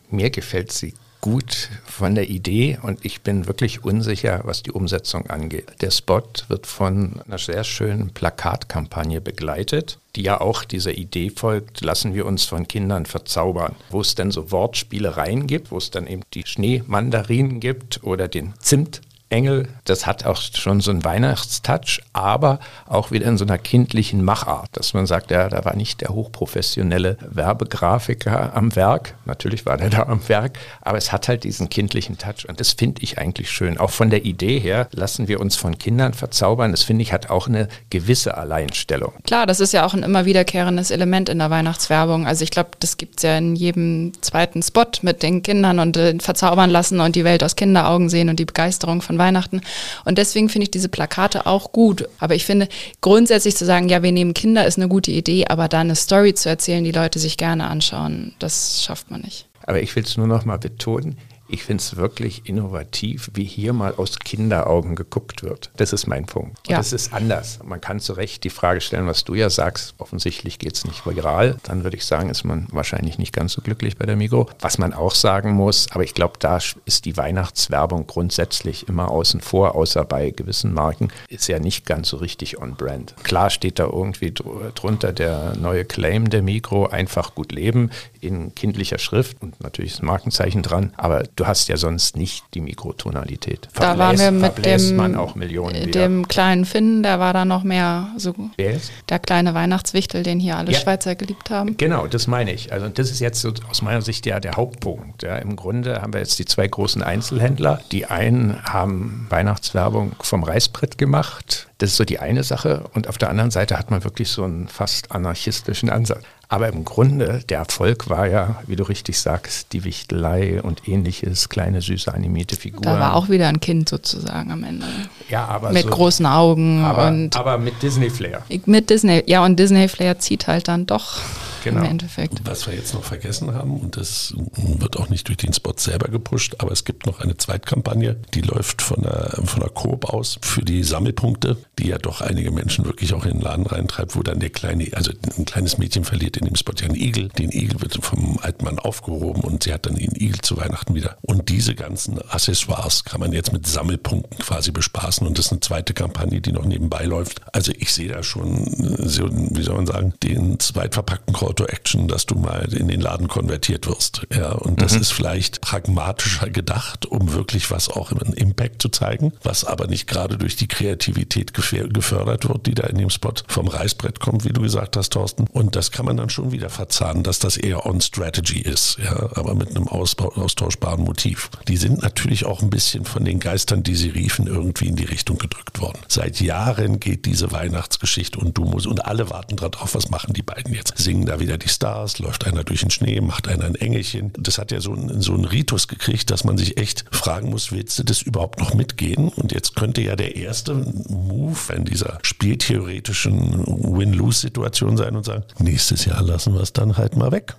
mir 0.10 0.30
gefällt 0.30 0.72
sie 0.72 0.94
gut 1.22 1.70
von 1.86 2.16
der 2.16 2.30
Idee 2.30 2.80
und 2.82 3.06
ich 3.06 3.22
bin 3.22 3.46
wirklich 3.46 3.86
unsicher, 3.86 4.42
was 4.44 4.64
die 4.64 4.72
Umsetzung 4.72 5.30
angeht. 5.30 5.68
Der 5.82 5.92
Spot 5.92 6.24
wird 6.48 6.66
von 6.66 7.22
einer 7.28 7.38
sehr 7.38 7.64
schönen 7.64 8.10
Plakatkampagne 8.10 9.22
begleitet, 9.22 10.00
die 10.16 10.24
ja 10.24 10.42
auch 10.42 10.66
dieser 10.66 10.94
Idee 10.94 11.30
folgt, 11.30 11.82
lassen 11.82 12.16
wir 12.16 12.26
uns 12.26 12.46
von 12.46 12.68
Kindern 12.68 13.06
verzaubern, 13.06 13.76
wo 13.92 14.02
es 14.02 14.16
dann 14.16 14.32
so 14.32 14.52
Wortspielereien 14.52 15.46
gibt, 15.46 15.72
wo 15.72 15.78
es 15.78 15.92
dann 15.92 16.08
eben 16.08 16.24
die 16.34 16.46
Schneemandarinen 16.46 17.60
gibt 17.60 18.04
oder 18.04 18.28
den 18.28 18.56
Zimt 18.60 19.02
Engel, 19.32 19.68
das 19.86 20.06
hat 20.06 20.26
auch 20.26 20.42
schon 20.42 20.82
so 20.82 20.92
einen 20.92 21.04
Weihnachtstouch, 21.04 22.02
aber 22.14 22.60
auch 22.86 23.12
wieder 23.12 23.28
in 23.28 23.38
so 23.38 23.46
einer 23.46 23.58
kindlichen 23.58 24.24
Machart, 24.24 24.70
dass 24.74 24.94
man 24.94 25.06
sagt, 25.06 25.32
ja, 25.32 25.50
da 25.50 25.64
war 25.66 25.76
nicht 25.76 26.02
der 26.02 26.10
hochprofessionelle 26.10 27.18
Werbegrafiker 27.22 28.56
am 28.56 28.76
Werk. 28.76 29.16
Natürlich 29.26 29.66
war 29.66 29.78
der 29.78 29.90
da 29.90 30.04
am 30.04 30.28
Werk, 30.28 30.60
aber 30.82 30.98
es 30.98 31.12
hat 31.12 31.28
halt 31.28 31.44
diesen 31.44 31.70
kindlichen 31.70 32.18
Touch 32.18 32.48
und 32.48 32.60
das 32.60 32.74
finde 32.74 33.02
ich 33.02 33.18
eigentlich 33.18 33.50
schön. 33.50 33.78
Auch 33.78 33.92
von 33.92 34.10
der 34.10 34.26
Idee 34.26 34.60
her 34.60 34.88
lassen 34.92 35.28
wir 35.28 35.40
uns 35.40 35.56
von 35.56 35.78
Kindern 35.78 36.14
verzaubern. 36.14 36.72
Das 36.72 36.84
finde 36.84 37.04
ich 37.04 37.14
hat 37.14 37.30
auch 37.30 37.48
eine 37.48 37.68
gewisse 37.90 38.38
Alleinstellung. 38.38 39.14
Klar, 39.26 39.46
das 39.46 39.60
ist 39.60 39.72
ja 39.74 39.86
auch 39.86 39.94
ein 39.94 40.04
immer 40.04 40.26
wiederkehrendes 40.26 40.92
Element 40.92 41.30
in 41.30 41.40
der 41.40 41.50
Weihnachtswerbung. 41.50 42.28
Also 42.28 42.44
ich 42.44 42.52
glaube, 42.52 42.72
das 42.80 42.98
gibt 42.98 43.18
es 43.18 43.24
ja 43.24 43.38
in 43.38 43.56
jedem 43.56 44.12
zweiten 44.22 44.62
Spot 44.62 44.86
mit 45.02 45.24
den 45.24 45.44
Kindern 45.44 45.80
und 45.80 45.96
äh, 45.98 46.18
verzaubern 46.20 46.70
lassen 46.70 47.00
und 47.00 47.16
die 47.16 47.24
Welt 47.24 47.44
aus 47.44 47.56
Kinderaugen 47.56 48.10
sehen 48.10 48.30
und 48.30 48.40
die 48.40 48.46
Begeisterung 48.46 49.02
von 49.02 49.21
Weihnachten. 49.22 49.62
Und 50.04 50.18
deswegen 50.18 50.50
finde 50.50 50.64
ich 50.64 50.72
diese 50.72 50.90
Plakate 50.90 51.46
auch 51.46 51.72
gut. 51.72 52.10
Aber 52.20 52.34
ich 52.34 52.46
finde, 52.46 52.68
grundsätzlich 53.02 53.56
zu 53.56 53.66
sagen, 53.66 53.88
ja, 53.88 54.02
wir 54.02 54.12
nehmen 54.12 54.34
Kinder, 54.34 54.66
ist 54.66 54.78
eine 54.78 54.88
gute 54.88 55.12
Idee, 55.12 55.46
aber 55.48 55.68
da 55.68 55.80
eine 55.80 55.96
Story 55.96 56.34
zu 56.34 56.50
erzählen, 56.50 56.84
die 56.84 56.92
Leute 56.92 57.20
sich 57.20 57.38
gerne 57.38 57.68
anschauen, 57.68 58.34
das 58.40 58.84
schafft 58.84 59.12
man 59.12 59.22
nicht. 59.22 59.48
Aber 59.68 59.82
ich 59.82 59.96
will 59.96 60.04
es 60.04 60.18
nur 60.18 60.28
noch 60.28 60.44
mal 60.44 60.58
betonen, 60.58 61.18
ich 61.52 61.64
finde 61.64 61.82
es 61.82 61.96
wirklich 61.98 62.44
innovativ, 62.46 63.30
wie 63.34 63.44
hier 63.44 63.74
mal 63.74 63.94
aus 63.98 64.20
Kinderaugen 64.20 64.96
geguckt 64.96 65.44
wird. 65.44 65.70
Das 65.76 65.94
ist 65.94 66.08
mein 66.08 66.26
Punkt. 66.26 66.58
Und 66.60 66.70
ja. 66.70 66.78
das 66.78 66.94
ist 66.94 67.14
anders. 67.14 67.60
Man 67.64 67.82
kann 67.82 68.00
zu 68.00 68.14
Recht 68.14 68.44
die 68.44 68.50
Frage 68.50 68.82
stellen, 68.82 69.08
was 69.08 69.24
du 69.24 69.36
ja 69.36 69.50
sagst, 69.50 69.94
offensichtlich 69.98 70.60
geht 70.60 70.76
es 70.76 70.86
nicht 70.86 71.06
viral. 71.06 71.58
Dann 71.64 71.84
würde 71.84 71.98
ich 71.98 72.06
sagen, 72.06 72.30
ist 72.30 72.44
man 72.44 72.68
wahrscheinlich 72.72 73.18
nicht 73.18 73.34
ganz 73.34 73.54
so 73.54 73.62
glücklich 73.62 73.98
bei 73.98 74.06
der 74.06 74.16
Migro. 74.16 74.50
Was 74.60 74.78
man 74.78 74.94
auch 74.94 75.14
sagen 75.14 75.52
muss, 75.52 75.88
aber 75.92 76.04
ich 76.04 76.14
glaube, 76.14 76.36
da 76.40 76.60
ist 76.86 77.06
die 77.06 77.18
Weihnachtswerbung 77.18 78.08
grundsätzlich 78.08 78.88
immer 78.88 79.12
außen 79.12 79.42
vor, 79.42 79.76
außer 79.76 80.06
bei 80.06 80.32
gewissen 80.32 80.74
Marken, 80.74 81.10
ist 81.28 81.48
ja 81.48 81.60
nicht 81.60 81.86
ganz 81.86 82.10
so 82.10 82.18
richtig 82.18 82.62
on-brand. 82.62 83.16
Klar 83.24 83.50
steht 83.50 83.80
da 83.80 83.86
irgendwie 83.86 84.32
drunter 84.32 85.12
der 85.12 85.56
neue 85.58 85.86
Claim 85.86 86.30
der 86.30 86.42
Migro, 86.42 86.88
einfach 86.88 87.36
gut 87.36 87.52
leben, 87.52 87.92
in 88.22 88.56
kindlicher 88.56 89.00
Schrift 89.00 89.42
und 89.42 89.62
natürlich 89.62 89.94
das 89.94 90.02
Markenzeichen 90.02 90.62
dran, 90.62 90.94
aber 90.98 91.24
du 91.36 91.48
hast 91.48 91.68
ja 91.68 91.78
sonst 91.78 92.16
nicht 92.16 92.44
die 92.54 92.62
Mikrotonalität. 92.62 93.68
Da 93.74 93.98
waren 93.98 94.18
wir 94.18 94.32
mit 94.32 94.66
dem, 94.66 94.96
man 94.96 95.16
auch 95.16 95.36
Millionen 95.36 95.92
dem 95.92 96.28
kleinen 96.28 96.66
Finn, 96.66 97.04
der 97.04 97.20
war 97.20 97.34
da 97.34 97.46
noch 97.46 97.64
mehr 97.64 98.10
so. 98.18 98.34
Wer 98.58 98.72
ist? 98.72 98.92
Der 99.10 99.20
kleine 99.20 99.54
Weihnachtswichtel, 99.54 100.24
den 100.24 100.40
hier 100.40 100.58
alle 100.58 100.72
ja. 100.72 100.80
Schweizer 100.80 101.16
geliebt 101.16 101.50
haben. 101.50 101.78
Genau, 101.78 102.08
das 102.08 102.28
meine 102.28 102.54
ich. 102.54 102.72
Also 102.72 102.88
das 102.88 103.12
ist 103.12 103.20
jetzt 103.20 103.42
so 103.42 103.52
aus 103.70 103.82
meiner 103.82 104.02
Sicht 104.02 104.26
ja 104.26 104.40
der 104.40 104.54
Hauptpunkt. 104.54 105.24
Ja, 105.24 105.38
Im 105.38 105.56
Grunde 105.56 106.02
haben 106.02 106.14
wir 106.14 106.20
jetzt 106.20 106.38
die 106.40 106.46
zwei 106.46 106.68
großen 106.68 107.02
Einzelhändler. 107.02 107.82
Die 107.92 108.06
einen 108.06 108.64
haben 108.64 109.26
Weihnachtswerbung 109.30 110.14
vom 110.22 110.44
Reißbrett 110.44 110.98
gemacht. 110.98 111.68
Das 111.80 111.92
ist 111.92 111.98
so 111.98 112.06
die 112.06 112.20
eine 112.20 112.44
Sache. 112.44 112.84
Und 112.94 113.08
auf 113.08 113.18
der 113.18 113.30
anderen 113.30 113.52
Seite 113.52 113.78
hat 113.78 113.90
man 113.90 114.04
wirklich 114.04 114.30
so 114.30 114.44
einen 114.44 114.68
fast 114.68 115.12
anarchistischen 115.12 115.90
Ansatz. 115.90 116.24
Aber 116.52 116.68
im 116.68 116.84
Grunde, 116.84 117.42
der 117.48 117.60
Erfolg 117.60 118.10
war 118.10 118.28
ja, 118.28 118.62
wie 118.68 118.76
du 118.76 118.84
richtig 118.84 119.18
sagst, 119.18 119.72
die 119.72 119.86
Wichtelei 119.86 120.62
und 120.62 120.86
ähnliches, 120.86 121.48
kleine, 121.48 121.80
süße, 121.82 122.14
animierte 122.14 122.58
Figuren. 122.58 122.84
Da 122.84 123.00
war 123.00 123.16
auch 123.16 123.30
wieder 123.30 123.48
ein 123.48 123.62
Kind 123.62 123.88
sozusagen 123.88 124.52
am 124.52 124.66
Ende. 124.66 124.86
Ja, 125.30 125.46
aber 125.46 125.72
Mit 125.72 125.84
so, 125.84 125.90
großen 125.92 126.26
Augen 126.26 126.84
aber, 126.84 127.08
und. 127.08 127.38
Aber 127.38 127.58
mit 127.58 127.82
Disney-Flair. 127.82 128.42
Mit 128.66 128.90
Disney, 128.90 129.24
ja, 129.28 129.46
und 129.46 129.58
Disney-Flair 129.58 130.20
zieht 130.20 130.48
halt 130.48 130.68
dann 130.68 130.86
doch 130.86 131.20
genau. 131.64 131.82
im 131.82 131.92
Endeffekt. 131.92 132.42
Was 132.46 132.68
wir 132.68 132.76
jetzt 132.76 132.94
noch 132.94 133.04
vergessen 133.04 133.54
haben, 133.54 133.80
und 133.80 133.98
das 133.98 134.34
wird 134.56 134.98
auch 134.98 135.10
nicht 135.10 135.28
durch 135.28 135.38
den 135.38 135.54
Spot 135.54 135.74
selber 135.78 136.10
gepusht, 136.10 136.56
aber 136.60 136.72
es 136.72 136.86
gibt 136.86 137.06
noch 137.06 137.20
eine 137.20 137.38
Zweitkampagne, 137.38 138.18
die 138.34 138.42
läuft 138.42 138.82
von 138.82 139.04
der, 139.04 139.40
von 139.44 139.60
der 139.60 139.70
Coop 139.70 140.06
aus 140.06 140.40
für 140.42 140.62
die 140.62 140.84
Sammelpunkte, 140.84 141.58
die 141.80 141.88
ja 141.88 141.98
doch 141.98 142.22
einige 142.22 142.52
Menschen 142.52 142.86
wirklich 142.86 143.14
auch 143.14 143.26
in 143.26 143.34
den 143.34 143.42
Laden 143.42 143.66
reintreibt, 143.66 144.16
wo 144.16 144.24
dann 144.24 144.40
der 144.40 144.50
kleine, 144.50 144.88
also 144.94 145.12
ein 145.38 145.46
kleines 145.46 145.78
Mädchen 145.78 146.04
verliert 146.04 146.38
in 146.38 146.46
dem 146.46 146.56
Spot 146.56 146.74
ja 146.80 146.86
einen 146.86 146.96
Igel. 146.96 147.30
Den 147.30 147.52
Igel 147.52 147.82
wird 147.82 148.04
vom 148.04 148.40
alten 148.42 148.66
Mann 148.66 148.80
aufgehoben 148.80 149.42
und 149.42 149.64
sie 149.64 149.74
hat 149.74 149.86
dann 149.86 149.96
den 149.96 150.16
Igel 150.16 150.42
zu 150.42 150.58
Weihnachten 150.58 150.96
wieder. 150.96 151.18
Und 151.22 151.50
diese 151.50 151.76
ganzen 151.76 152.20
Accessoires 152.30 153.04
kann 153.04 153.20
man 153.20 153.34
jetzt 153.34 153.54
mit 153.54 153.68
Sammelpunkten 153.68 154.40
quasi 154.40 154.72
bespaßen 154.72 155.26
und 155.26 155.38
das 155.38 155.48
ist 155.48 155.52
eine 155.52 155.62
zweite 155.62 155.94
Kampagne, 155.94 156.42
die 156.42 156.52
noch 156.52 156.66
nebenbei 156.66 157.06
läuft. 157.06 157.42
Also 157.54 157.72
ich 157.78 157.94
sehe 157.94 158.10
da 158.10 158.24
schon, 158.24 158.66
so, 159.08 159.30
wie 159.32 159.64
soll 159.64 159.76
man 159.76 159.88
sagen, 159.88 160.14
den 160.24 160.60
zweitverpackten 160.60 161.34
Call 161.34 161.51
to 161.54 161.66
Action, 161.66 162.08
dass 162.08 162.26
du 162.26 162.36
mal 162.36 162.74
in 162.74 162.88
den 162.88 163.02
Laden 163.02 163.28
konvertiert 163.28 163.88
wirst. 163.88 164.28
Ja, 164.34 164.52
und 164.52 164.82
das 164.82 164.94
mhm. 164.94 165.02
ist 165.02 165.14
vielleicht 165.14 165.62
pragmatischer 165.62 166.50
gedacht, 166.50 167.06
um 167.06 167.34
wirklich 167.34 167.72
was 167.72 167.90
auch 167.90 168.12
im 168.12 168.34
Impact 168.34 168.82
zu 168.82 168.90
zeigen, 168.90 169.34
was 169.44 169.66
aber 169.66 169.88
nicht 169.88 170.08
gerade 170.08 170.38
durch 170.38 170.56
die 170.56 170.68
Kreativität 170.68 171.54
gefördert 171.54 172.48
wird, 172.48 172.66
die 172.66 172.74
da 172.74 172.88
in 172.88 172.98
dem 172.98 173.10
Spot 173.10 173.34
vom 173.48 173.68
Reißbrett 173.68 174.20
kommt, 174.20 174.46
wie 174.46 174.54
du 174.54 174.62
gesagt 174.62 174.98
hast, 174.98 175.12
Thorsten. 175.14 175.46
Und 175.52 175.76
das 175.76 175.92
kann 175.92 176.06
man 176.06 176.18
dann 176.18 176.30
schon 176.30 176.52
wieder 176.52 176.70
verzahnen, 176.70 177.24
dass 177.24 177.40
das 177.40 177.58
eher 177.58 177.86
on 177.86 178.02
Strategy 178.02 178.60
ist, 178.60 178.98
ja, 179.04 179.30
aber 179.36 179.56
mit 179.56 179.76
einem 179.76 179.88
austauschbaren 179.88 181.04
Motiv. 181.04 181.50
Die 181.68 181.78
sind 181.78 182.02
natürlich 182.02 182.46
auch 182.46 182.62
ein 182.62 182.70
bisschen 182.70 183.06
von 183.06 183.26
den 183.26 183.40
Geistern, 183.40 183.84
die 183.84 183.96
sie 183.96 184.10
riefen, 184.10 184.48
irgendwie 184.48 184.88
in 184.88 184.96
die 184.96 185.06
Richtung 185.06 185.38
gedrückt 185.38 185.82
worden. 185.82 186.00
Seit 186.08 186.40
Jahren 186.40 187.00
geht 187.00 187.26
diese 187.26 187.52
Weihnachtsgeschichte 187.52 188.40
und 188.40 188.58
du 188.58 188.64
musst, 188.64 188.88
und 188.88 189.06
alle 189.06 189.30
warten 189.30 189.58
darauf, 189.58 189.96
was 189.96 190.10
machen 190.10 190.34
die 190.34 190.44
beiden 190.44 190.74
jetzt? 190.74 190.98
Singen 190.98 191.26
da 191.26 191.40
wieder 191.42 191.58
die 191.58 191.68
Stars, 191.68 192.20
läuft 192.20 192.46
einer 192.46 192.64
durch 192.64 192.82
den 192.82 192.92
Schnee, 192.92 193.20
macht 193.20 193.48
einer 193.48 193.66
ein 193.66 193.76
Engelchen. 193.76 194.32
Das 194.38 194.58
hat 194.58 194.72
ja 194.72 194.80
so, 194.80 194.94
ein, 194.94 195.22
so 195.22 195.34
einen 195.34 195.46
Ritus 195.46 195.88
gekriegt, 195.88 196.32
dass 196.32 196.44
man 196.44 196.58
sich 196.58 196.78
echt 196.78 197.04
fragen 197.12 197.50
muss, 197.50 197.72
willst 197.72 198.00
du 198.00 198.04
das 198.04 198.22
überhaupt 198.22 198.60
noch 198.60 198.74
mitgehen? 198.74 199.30
Und 199.30 199.52
jetzt 199.52 199.76
könnte 199.76 200.02
ja 200.02 200.16
der 200.16 200.36
erste 200.36 200.74
Move 200.74 201.74
in 201.76 201.86
dieser 201.86 202.20
spieltheoretischen 202.22 203.66
Win-Lose-Situation 203.66 204.98
sein 204.98 205.16
und 205.16 205.26
sagen, 205.26 205.44
nächstes 205.60 206.06
Jahr 206.06 206.22
lassen 206.22 206.54
wir 206.54 206.62
es 206.62 206.74
dann 206.74 206.98
halt 206.98 207.18
mal 207.18 207.32
weg. 207.32 207.56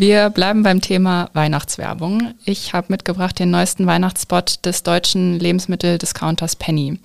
Wir 0.00 0.30
bleiben 0.30 0.62
beim 0.62 0.80
Thema 0.80 1.28
Weihnachtswerbung. 1.32 2.32
Ich 2.44 2.72
habe 2.72 2.86
mitgebracht 2.90 3.36
den 3.36 3.50
neuesten 3.50 3.84
Weihnachtsspot 3.88 4.64
des 4.64 4.84
deutschen 4.84 5.40
Lebensmitteldiscounters 5.40 6.54
Penny. 6.54 7.00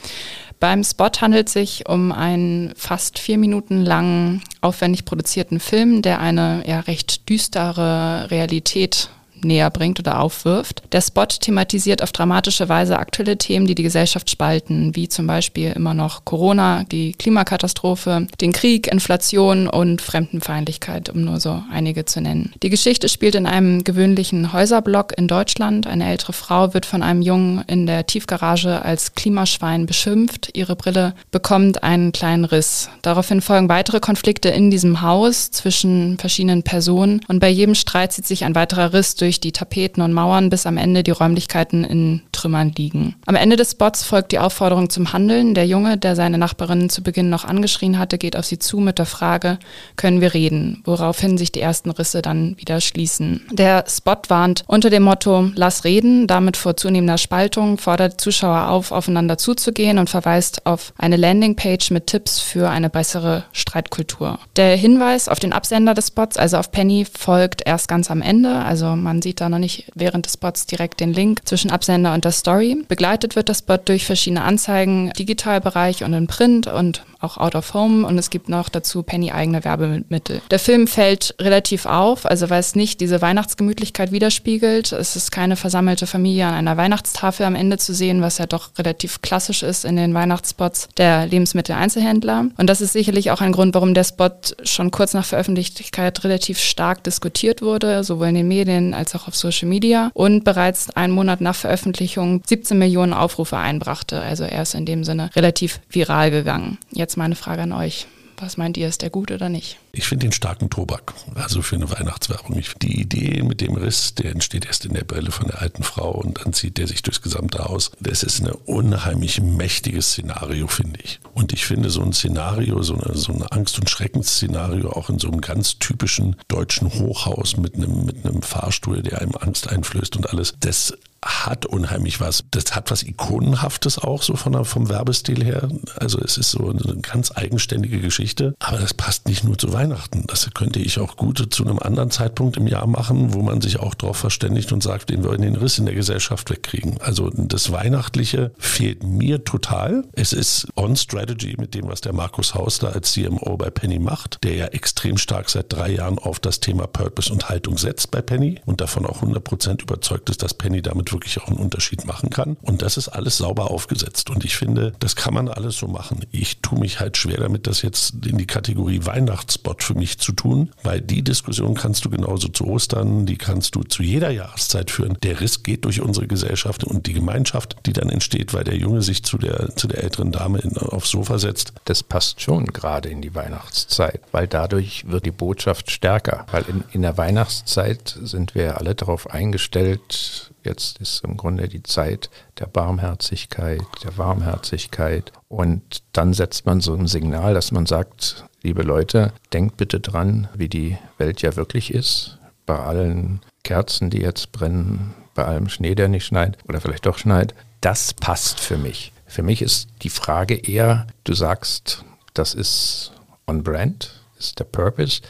Beim 0.59 0.83
Spot 0.83 1.09
handelt 1.19 1.47
es 1.47 1.53
sich 1.53 1.89
um 1.89 2.11
einen 2.11 2.71
fast 2.75 3.17
vier 3.17 3.39
Minuten 3.39 3.83
langen, 3.83 4.43
aufwendig 4.61 5.05
produzierten 5.05 5.59
Film, 5.59 6.03
der 6.03 6.19
eine 6.19 6.63
ja 6.67 6.81
recht 6.81 7.27
düstere 7.29 8.29
Realität 8.29 9.09
näher 9.43 9.69
bringt 9.69 9.99
oder 9.99 10.19
aufwirft. 10.19 10.83
Der 10.91 11.01
Spot 11.01 11.25
thematisiert 11.25 12.01
auf 12.01 12.11
dramatische 12.11 12.69
Weise 12.69 12.97
aktuelle 12.97 13.37
Themen, 13.37 13.67
die 13.67 13.75
die 13.75 13.83
Gesellschaft 13.83 14.29
spalten, 14.29 14.95
wie 14.95 15.09
zum 15.09 15.27
Beispiel 15.27 15.71
immer 15.71 15.93
noch 15.93 16.25
Corona, 16.25 16.83
die 16.85 17.13
Klimakatastrophe, 17.13 18.27
den 18.41 18.51
Krieg, 18.51 18.87
Inflation 18.87 19.67
und 19.67 20.01
Fremdenfeindlichkeit, 20.01 21.09
um 21.09 21.23
nur 21.23 21.39
so 21.39 21.63
einige 21.71 22.05
zu 22.05 22.21
nennen. 22.21 22.53
Die 22.63 22.69
Geschichte 22.69 23.09
spielt 23.09 23.35
in 23.35 23.45
einem 23.45 23.83
gewöhnlichen 23.83 24.53
Häuserblock 24.53 25.17
in 25.17 25.27
Deutschland. 25.27 25.87
Eine 25.87 26.09
ältere 26.09 26.33
Frau 26.33 26.73
wird 26.73 26.85
von 26.85 27.03
einem 27.03 27.21
Jungen 27.21 27.63
in 27.67 27.85
der 27.85 28.05
Tiefgarage 28.05 28.81
als 28.83 29.15
Klimaschwein 29.15 29.85
beschimpft. 29.85 30.49
Ihre 30.53 30.75
Brille 30.75 31.13
bekommt 31.31 31.83
einen 31.83 32.11
kleinen 32.11 32.45
Riss. 32.45 32.89
Daraufhin 33.01 33.41
folgen 33.41 33.69
weitere 33.69 33.99
Konflikte 33.99 34.49
in 34.49 34.71
diesem 34.71 35.01
Haus 35.01 35.51
zwischen 35.51 36.17
verschiedenen 36.17 36.63
Personen 36.63 37.21
und 37.27 37.39
bei 37.39 37.49
jedem 37.49 37.75
Streit 37.75 38.13
zieht 38.13 38.25
sich 38.25 38.45
ein 38.45 38.55
weiterer 38.55 38.93
Riss 38.93 39.15
durch 39.15 39.32
durch 39.33 39.39
die 39.39 39.51
Tapeten 39.51 40.03
und 40.03 40.13
Mauern, 40.13 40.51
bis 40.51 40.67
am 40.67 40.77
Ende 40.77 41.01
die 41.01 41.09
Räumlichkeiten 41.09 41.83
in 41.83 42.21
Trümmern 42.31 42.71
liegen. 42.77 43.15
Am 43.25 43.33
Ende 43.33 43.55
des 43.55 43.71
Spots 43.71 44.03
folgt 44.03 44.31
die 44.31 44.37
Aufforderung 44.37 44.91
zum 44.91 45.11
Handeln. 45.11 45.55
Der 45.55 45.65
Junge, 45.65 45.97
der 45.97 46.15
seine 46.15 46.37
Nachbarin 46.37 46.89
zu 46.89 47.01
Beginn 47.01 47.31
noch 47.31 47.43
angeschrien 47.43 47.97
hatte, 47.97 48.19
geht 48.19 48.35
auf 48.35 48.45
sie 48.45 48.59
zu 48.59 48.77
mit 48.77 48.99
der 48.99 49.07
Frage, 49.07 49.57
können 49.95 50.21
wir 50.21 50.35
reden? 50.35 50.83
Woraufhin 50.85 51.39
sich 51.39 51.51
die 51.51 51.61
ersten 51.61 51.89
Risse 51.89 52.21
dann 52.21 52.55
wieder 52.59 52.79
schließen. 52.79 53.41
Der 53.51 53.85
Spot 53.87 54.21
warnt 54.27 54.63
unter 54.67 54.91
dem 54.91 55.01
Motto, 55.01 55.49
lass 55.55 55.83
reden, 55.83 56.27
damit 56.27 56.55
vor 56.55 56.77
zunehmender 56.77 57.17
Spaltung, 57.17 57.79
fordert 57.79 58.21
Zuschauer 58.21 58.67
auf, 58.69 58.91
aufeinander 58.91 59.39
zuzugehen 59.39 59.97
und 59.97 60.11
verweist 60.11 60.67
auf 60.67 60.93
eine 60.99 61.17
Landingpage 61.17 61.89
mit 61.89 62.05
Tipps 62.05 62.39
für 62.39 62.69
eine 62.69 62.91
bessere 62.91 63.45
Streitkultur. 63.51 64.37
Der 64.57 64.75
Hinweis 64.75 65.27
auf 65.27 65.39
den 65.39 65.53
Absender 65.53 65.95
des 65.95 66.09
Spots, 66.09 66.37
also 66.37 66.57
auf 66.57 66.71
Penny, 66.71 67.05
folgt 67.05 67.65
erst 67.65 67.87
ganz 67.87 68.11
am 68.11 68.21
Ende. 68.21 68.53
Also 68.59 68.95
man 68.95 69.22
sieht 69.23 69.41
da 69.41 69.49
noch 69.49 69.59
nicht 69.59 69.91
während 69.95 70.25
des 70.25 70.33
Spots 70.33 70.65
direkt 70.65 70.99
den 70.99 71.13
Link 71.13 71.41
zwischen 71.45 71.71
Absender 71.71 72.13
und 72.13 72.25
der 72.25 72.31
Story. 72.31 72.83
Begleitet 72.87 73.35
wird 73.35 73.49
das 73.49 73.59
Spot 73.59 73.77
durch 73.77 74.05
verschiedene 74.05 74.43
Anzeigen, 74.43 75.11
Digitalbereich 75.17 76.03
und 76.03 76.13
in 76.13 76.27
Print 76.27 76.67
und 76.67 77.03
auch 77.23 77.37
Out 77.37 77.55
of 77.55 77.73
Home 77.73 78.05
und 78.05 78.17
es 78.17 78.29
gibt 78.29 78.49
noch 78.49 78.69
dazu 78.69 79.01
Penny 79.01 79.31
eigene 79.31 79.63
Werbemittel. 79.63 80.41
Der 80.51 80.59
Film 80.59 80.87
fällt 80.87 81.35
relativ 81.39 81.85
auf, 81.85 82.25
also 82.25 82.49
weil 82.49 82.59
es 82.59 82.75
nicht 82.75 83.01
diese 83.01 83.21
Weihnachtsgemütlichkeit 83.21 84.11
widerspiegelt. 84.11 84.91
Es 84.91 85.15
ist 85.15 85.31
keine 85.31 85.55
versammelte 85.55 86.05
Familie 86.05 86.47
an 86.47 86.53
einer 86.53 86.77
Weihnachtstafel 86.77 87.45
am 87.45 87.55
Ende 87.55 87.77
zu 87.77 87.93
sehen, 87.93 88.21
was 88.21 88.37
ja 88.37 88.45
doch 88.45 88.71
relativ 88.77 89.21
klassisch 89.21 89.63
ist 89.63 89.85
in 89.85 89.95
den 89.95 90.13
Weihnachtsspots 90.13 90.89
der 90.97 91.25
Lebensmitteleinzelhändler. 91.25 92.47
Und 92.57 92.67
das 92.67 92.81
ist 92.81 92.93
sicherlich 92.93 93.31
auch 93.31 93.41
ein 93.41 93.53
Grund, 93.53 93.73
warum 93.73 93.93
der 93.93 94.03
Spot 94.03 94.29
schon 94.63 94.91
kurz 94.91 95.13
nach 95.13 95.25
Veröffentlichkeit 95.25 96.23
relativ 96.23 96.59
stark 96.59 97.03
diskutiert 97.03 97.61
wurde, 97.61 98.03
sowohl 98.03 98.27
in 98.27 98.35
den 98.35 98.47
Medien 98.47 98.93
als 99.03 99.15
auch 99.15 99.27
auf 99.27 99.35
Social 99.35 99.67
Media 99.67 100.09
und 100.13 100.45
bereits 100.45 100.89
einen 100.91 101.11
Monat 101.11 101.41
nach 101.41 101.55
Veröffentlichung 101.55 102.41
17 102.45 102.77
Millionen 102.77 103.13
Aufrufe 103.13 103.57
einbrachte. 103.57 104.21
Also 104.21 104.45
er 104.45 104.61
ist 104.61 104.75
in 104.75 104.85
dem 104.85 105.03
Sinne 105.03 105.29
relativ 105.35 105.81
viral 105.89 106.31
gegangen. 106.31 106.77
Jetzt 106.91 107.17
meine 107.17 107.35
Frage 107.35 107.63
an 107.63 107.73
euch. 107.73 108.07
Was 108.43 108.57
meint 108.57 108.75
ihr, 108.75 108.89
ist 108.89 109.01
der 109.01 109.09
gut 109.09 109.31
oder 109.31 109.47
nicht? 109.47 109.77
Ich 109.93 110.05
finde 110.05 110.25
den 110.25 110.33
starken 110.33 110.69
Tobak, 110.69 111.13
also 111.33 111.61
für 111.61 111.77
eine 111.77 111.89
Weihnachtswerbung. 111.89 112.59
Ich, 112.59 112.73
die 112.73 112.99
Idee 112.99 113.41
mit 113.41 113.61
dem 113.61 113.75
Riss, 113.75 114.15
der 114.15 114.31
entsteht 114.31 114.65
erst 114.65 114.83
in 114.83 114.93
der 114.93 115.05
Brille 115.05 115.31
von 115.31 115.47
der 115.47 115.61
alten 115.61 115.81
Frau 115.81 116.11
und 116.11 116.43
dann 116.43 116.51
zieht 116.51 116.77
der 116.77 116.87
sich 116.87 117.01
durchs 117.03 117.21
gesamte 117.21 117.63
Haus. 117.63 117.91
Das 118.01 118.21
ist 118.21 118.41
ein 118.41 118.51
unheimlich 118.65 119.39
mächtiges 119.41 120.11
Szenario, 120.11 120.67
finde 120.67 120.99
ich. 121.01 121.21
Und 121.33 121.53
ich 121.53 121.65
finde 121.65 121.89
so 121.89 122.01
ein 122.01 122.11
Szenario, 122.11 122.83
so, 122.83 122.95
eine, 122.95 123.15
so 123.15 123.31
ein 123.31 123.43
Angst- 123.43 123.79
und 123.79 123.89
Schreckensszenario 123.89 124.91
auch 124.91 125.09
in 125.09 125.19
so 125.19 125.29
einem 125.29 125.39
ganz 125.39 125.79
typischen 125.79 126.35
deutschen 126.49 126.93
Hochhaus 126.93 127.55
mit 127.55 127.75
einem, 127.75 128.03
mit 128.03 128.25
einem 128.25 128.41
Fahrstuhl, 128.41 129.03
der 129.03 129.21
einem 129.21 129.35
Angst 129.39 129.69
einflößt 129.69 130.17
und 130.17 130.29
alles, 130.29 130.55
das 130.59 130.93
hat 131.23 131.65
unheimlich 131.65 132.19
was. 132.19 132.43
Das 132.51 132.75
hat 132.75 132.91
was 132.91 133.03
Ikonenhaftes 133.03 133.99
auch 133.99 134.21
so 134.21 134.35
von 134.35 134.53
der, 134.53 134.65
vom 134.65 134.89
Werbestil 134.89 135.43
her. 135.43 135.69
Also 135.95 136.19
es 136.19 136.37
ist 136.37 136.51
so 136.51 136.69
eine 136.69 136.97
ganz 137.01 137.31
eigenständige 137.35 137.99
Geschichte. 137.99 138.53
Aber 138.59 138.77
das 138.77 138.93
passt 138.93 139.27
nicht 139.27 139.43
nur 139.43 139.57
zu 139.57 139.73
Weihnachten. 139.73 140.25
Das 140.27 140.49
könnte 140.53 140.79
ich 140.79 140.99
auch 140.99 141.15
gut 141.15 141.53
zu 141.53 141.63
einem 141.63 141.79
anderen 141.79 142.11
Zeitpunkt 142.11 142.57
im 142.57 142.67
Jahr 142.67 142.87
machen, 142.87 143.33
wo 143.33 143.41
man 143.41 143.61
sich 143.61 143.79
auch 143.79 143.93
darauf 143.93 144.17
verständigt 144.17 144.71
und 144.71 144.83
sagt, 144.83 145.09
den 145.09 145.23
wollen 145.23 145.41
den 145.41 145.55
Riss 145.55 145.77
in 145.77 145.85
der 145.85 145.95
Gesellschaft 145.95 146.49
wegkriegen. 146.49 146.99
Also 147.01 147.29
das 147.29 147.71
Weihnachtliche 147.71 148.51
fehlt 148.57 149.03
mir 149.03 149.43
total. 149.43 150.03
Es 150.13 150.33
ist 150.33 150.67
on 150.75 150.95
Strategy 150.95 151.55
mit 151.57 151.73
dem, 151.73 151.87
was 151.87 152.01
der 152.01 152.13
Markus 152.13 152.53
Haus 152.55 152.79
da 152.79 152.89
als 152.89 153.13
CMO 153.13 153.57
bei 153.57 153.69
Penny 153.69 153.99
macht, 153.99 154.39
der 154.43 154.55
ja 154.55 154.65
extrem 154.67 155.17
stark 155.17 155.49
seit 155.49 155.71
drei 155.71 155.91
Jahren 155.91 156.19
auf 156.19 156.39
das 156.39 156.59
Thema 156.59 156.87
Purpose 156.87 157.31
und 157.31 157.49
Haltung 157.49 157.77
setzt 157.77 158.11
bei 158.11 158.21
Penny 158.21 158.59
und 158.65 158.81
davon 158.81 159.05
auch 159.05 159.23
100% 159.23 159.81
überzeugt 159.81 160.29
ist, 160.29 160.43
dass 160.43 160.53
Penny 160.53 160.81
damit 160.81 161.12
wirklich 161.13 161.41
auch 161.41 161.47
einen 161.47 161.57
Unterschied 161.57 162.05
machen 162.05 162.29
kann. 162.29 162.57
Und 162.61 162.81
das 162.81 162.97
ist 162.97 163.09
alles 163.09 163.37
sauber 163.37 163.71
aufgesetzt. 163.71 164.29
Und 164.29 164.43
ich 164.45 164.57
finde, 164.57 164.93
das 164.99 165.15
kann 165.15 165.33
man 165.33 165.47
alles 165.47 165.77
so 165.77 165.87
machen. 165.87 166.25
Ich 166.31 166.59
tue 166.61 166.79
mich 166.79 166.99
halt 166.99 167.17
schwer 167.17 167.37
damit, 167.37 167.67
das 167.67 167.81
jetzt 167.81 168.25
in 168.25 168.37
die 168.37 168.47
Kategorie 168.47 169.05
Weihnachtsspot 169.05 169.83
für 169.83 169.93
mich 169.93 170.19
zu 170.19 170.31
tun, 170.31 170.71
weil 170.83 171.01
die 171.01 171.21
Diskussion 171.21 171.75
kannst 171.75 172.05
du 172.05 172.09
genauso 172.09 172.47
zu 172.47 172.65
Ostern, 172.67 173.25
die 173.25 173.37
kannst 173.37 173.75
du 173.75 173.83
zu 173.83 174.03
jeder 174.03 174.29
Jahreszeit 174.31 174.91
führen. 174.91 175.17
Der 175.23 175.39
Riss 175.39 175.63
geht 175.63 175.85
durch 175.85 176.01
unsere 176.01 176.27
Gesellschaft 176.27 176.83
und 176.83 177.07
die 177.07 177.13
Gemeinschaft, 177.13 177.77
die 177.85 177.93
dann 177.93 178.09
entsteht, 178.09 178.53
weil 178.53 178.63
der 178.63 178.75
Junge 178.75 179.01
sich 179.01 179.23
zu 179.23 179.37
der, 179.37 179.75
zu 179.75 179.87
der 179.87 180.03
älteren 180.03 180.31
Dame 180.31 180.59
in, 180.59 180.77
aufs 180.77 181.09
Sofa 181.09 181.37
setzt. 181.39 181.73
Das 181.85 182.03
passt 182.03 182.41
schon 182.41 182.65
gerade 182.65 183.09
in 183.09 183.21
die 183.21 183.35
Weihnachtszeit, 183.35 184.21
weil 184.31 184.47
dadurch 184.47 185.07
wird 185.07 185.25
die 185.25 185.31
Botschaft 185.31 185.91
stärker. 185.91 186.45
Weil 186.51 186.63
in, 186.67 186.83
in 186.91 187.01
der 187.01 187.17
Weihnachtszeit 187.17 188.17
sind 188.21 188.55
wir 188.55 188.77
alle 188.77 188.95
darauf 188.95 189.29
eingestellt, 189.29 190.52
Jetzt 190.63 190.99
ist 190.99 191.23
im 191.23 191.35
Grunde 191.35 191.67
die 191.67 191.83
Zeit 191.83 192.29
der 192.59 192.67
Barmherzigkeit, 192.67 193.81
der 194.03 194.17
Warmherzigkeit. 194.17 195.31
Und 195.49 196.03
dann 196.13 196.33
setzt 196.33 196.65
man 196.65 196.79
so 196.79 196.93
ein 196.93 197.07
Signal, 197.07 197.53
dass 197.53 197.71
man 197.71 197.85
sagt, 197.85 198.45
liebe 198.61 198.81
Leute, 198.81 199.33
denkt 199.51 199.77
bitte 199.77 199.99
dran, 199.99 200.47
wie 200.55 200.69
die 200.69 200.97
Welt 201.17 201.41
ja 201.41 201.55
wirklich 201.55 201.93
ist. 201.93 202.39
Bei 202.65 202.79
allen 202.79 203.41
Kerzen, 203.63 204.09
die 204.09 204.21
jetzt 204.21 204.53
brennen, 204.53 205.13
bei 205.35 205.43
allem 205.43 205.67
Schnee, 205.67 205.95
der 205.95 206.07
nicht 206.07 206.25
schneit 206.25 206.57
oder 206.67 206.79
vielleicht 206.79 207.05
doch 207.05 207.17
schneit. 207.17 207.53
Das 207.81 208.13
passt 208.13 208.59
für 208.59 208.77
mich. 208.77 209.11
Für 209.25 209.43
mich 209.43 209.61
ist 209.61 209.89
die 210.01 210.09
Frage 210.09 210.55
eher, 210.55 211.07
du 211.23 211.33
sagst, 211.33 212.05
das 212.33 212.53
ist 212.53 213.11
on 213.47 213.63
brand, 213.63 214.21
ist 214.39 214.59
der 214.59 214.65
Purpose. 214.65 215.21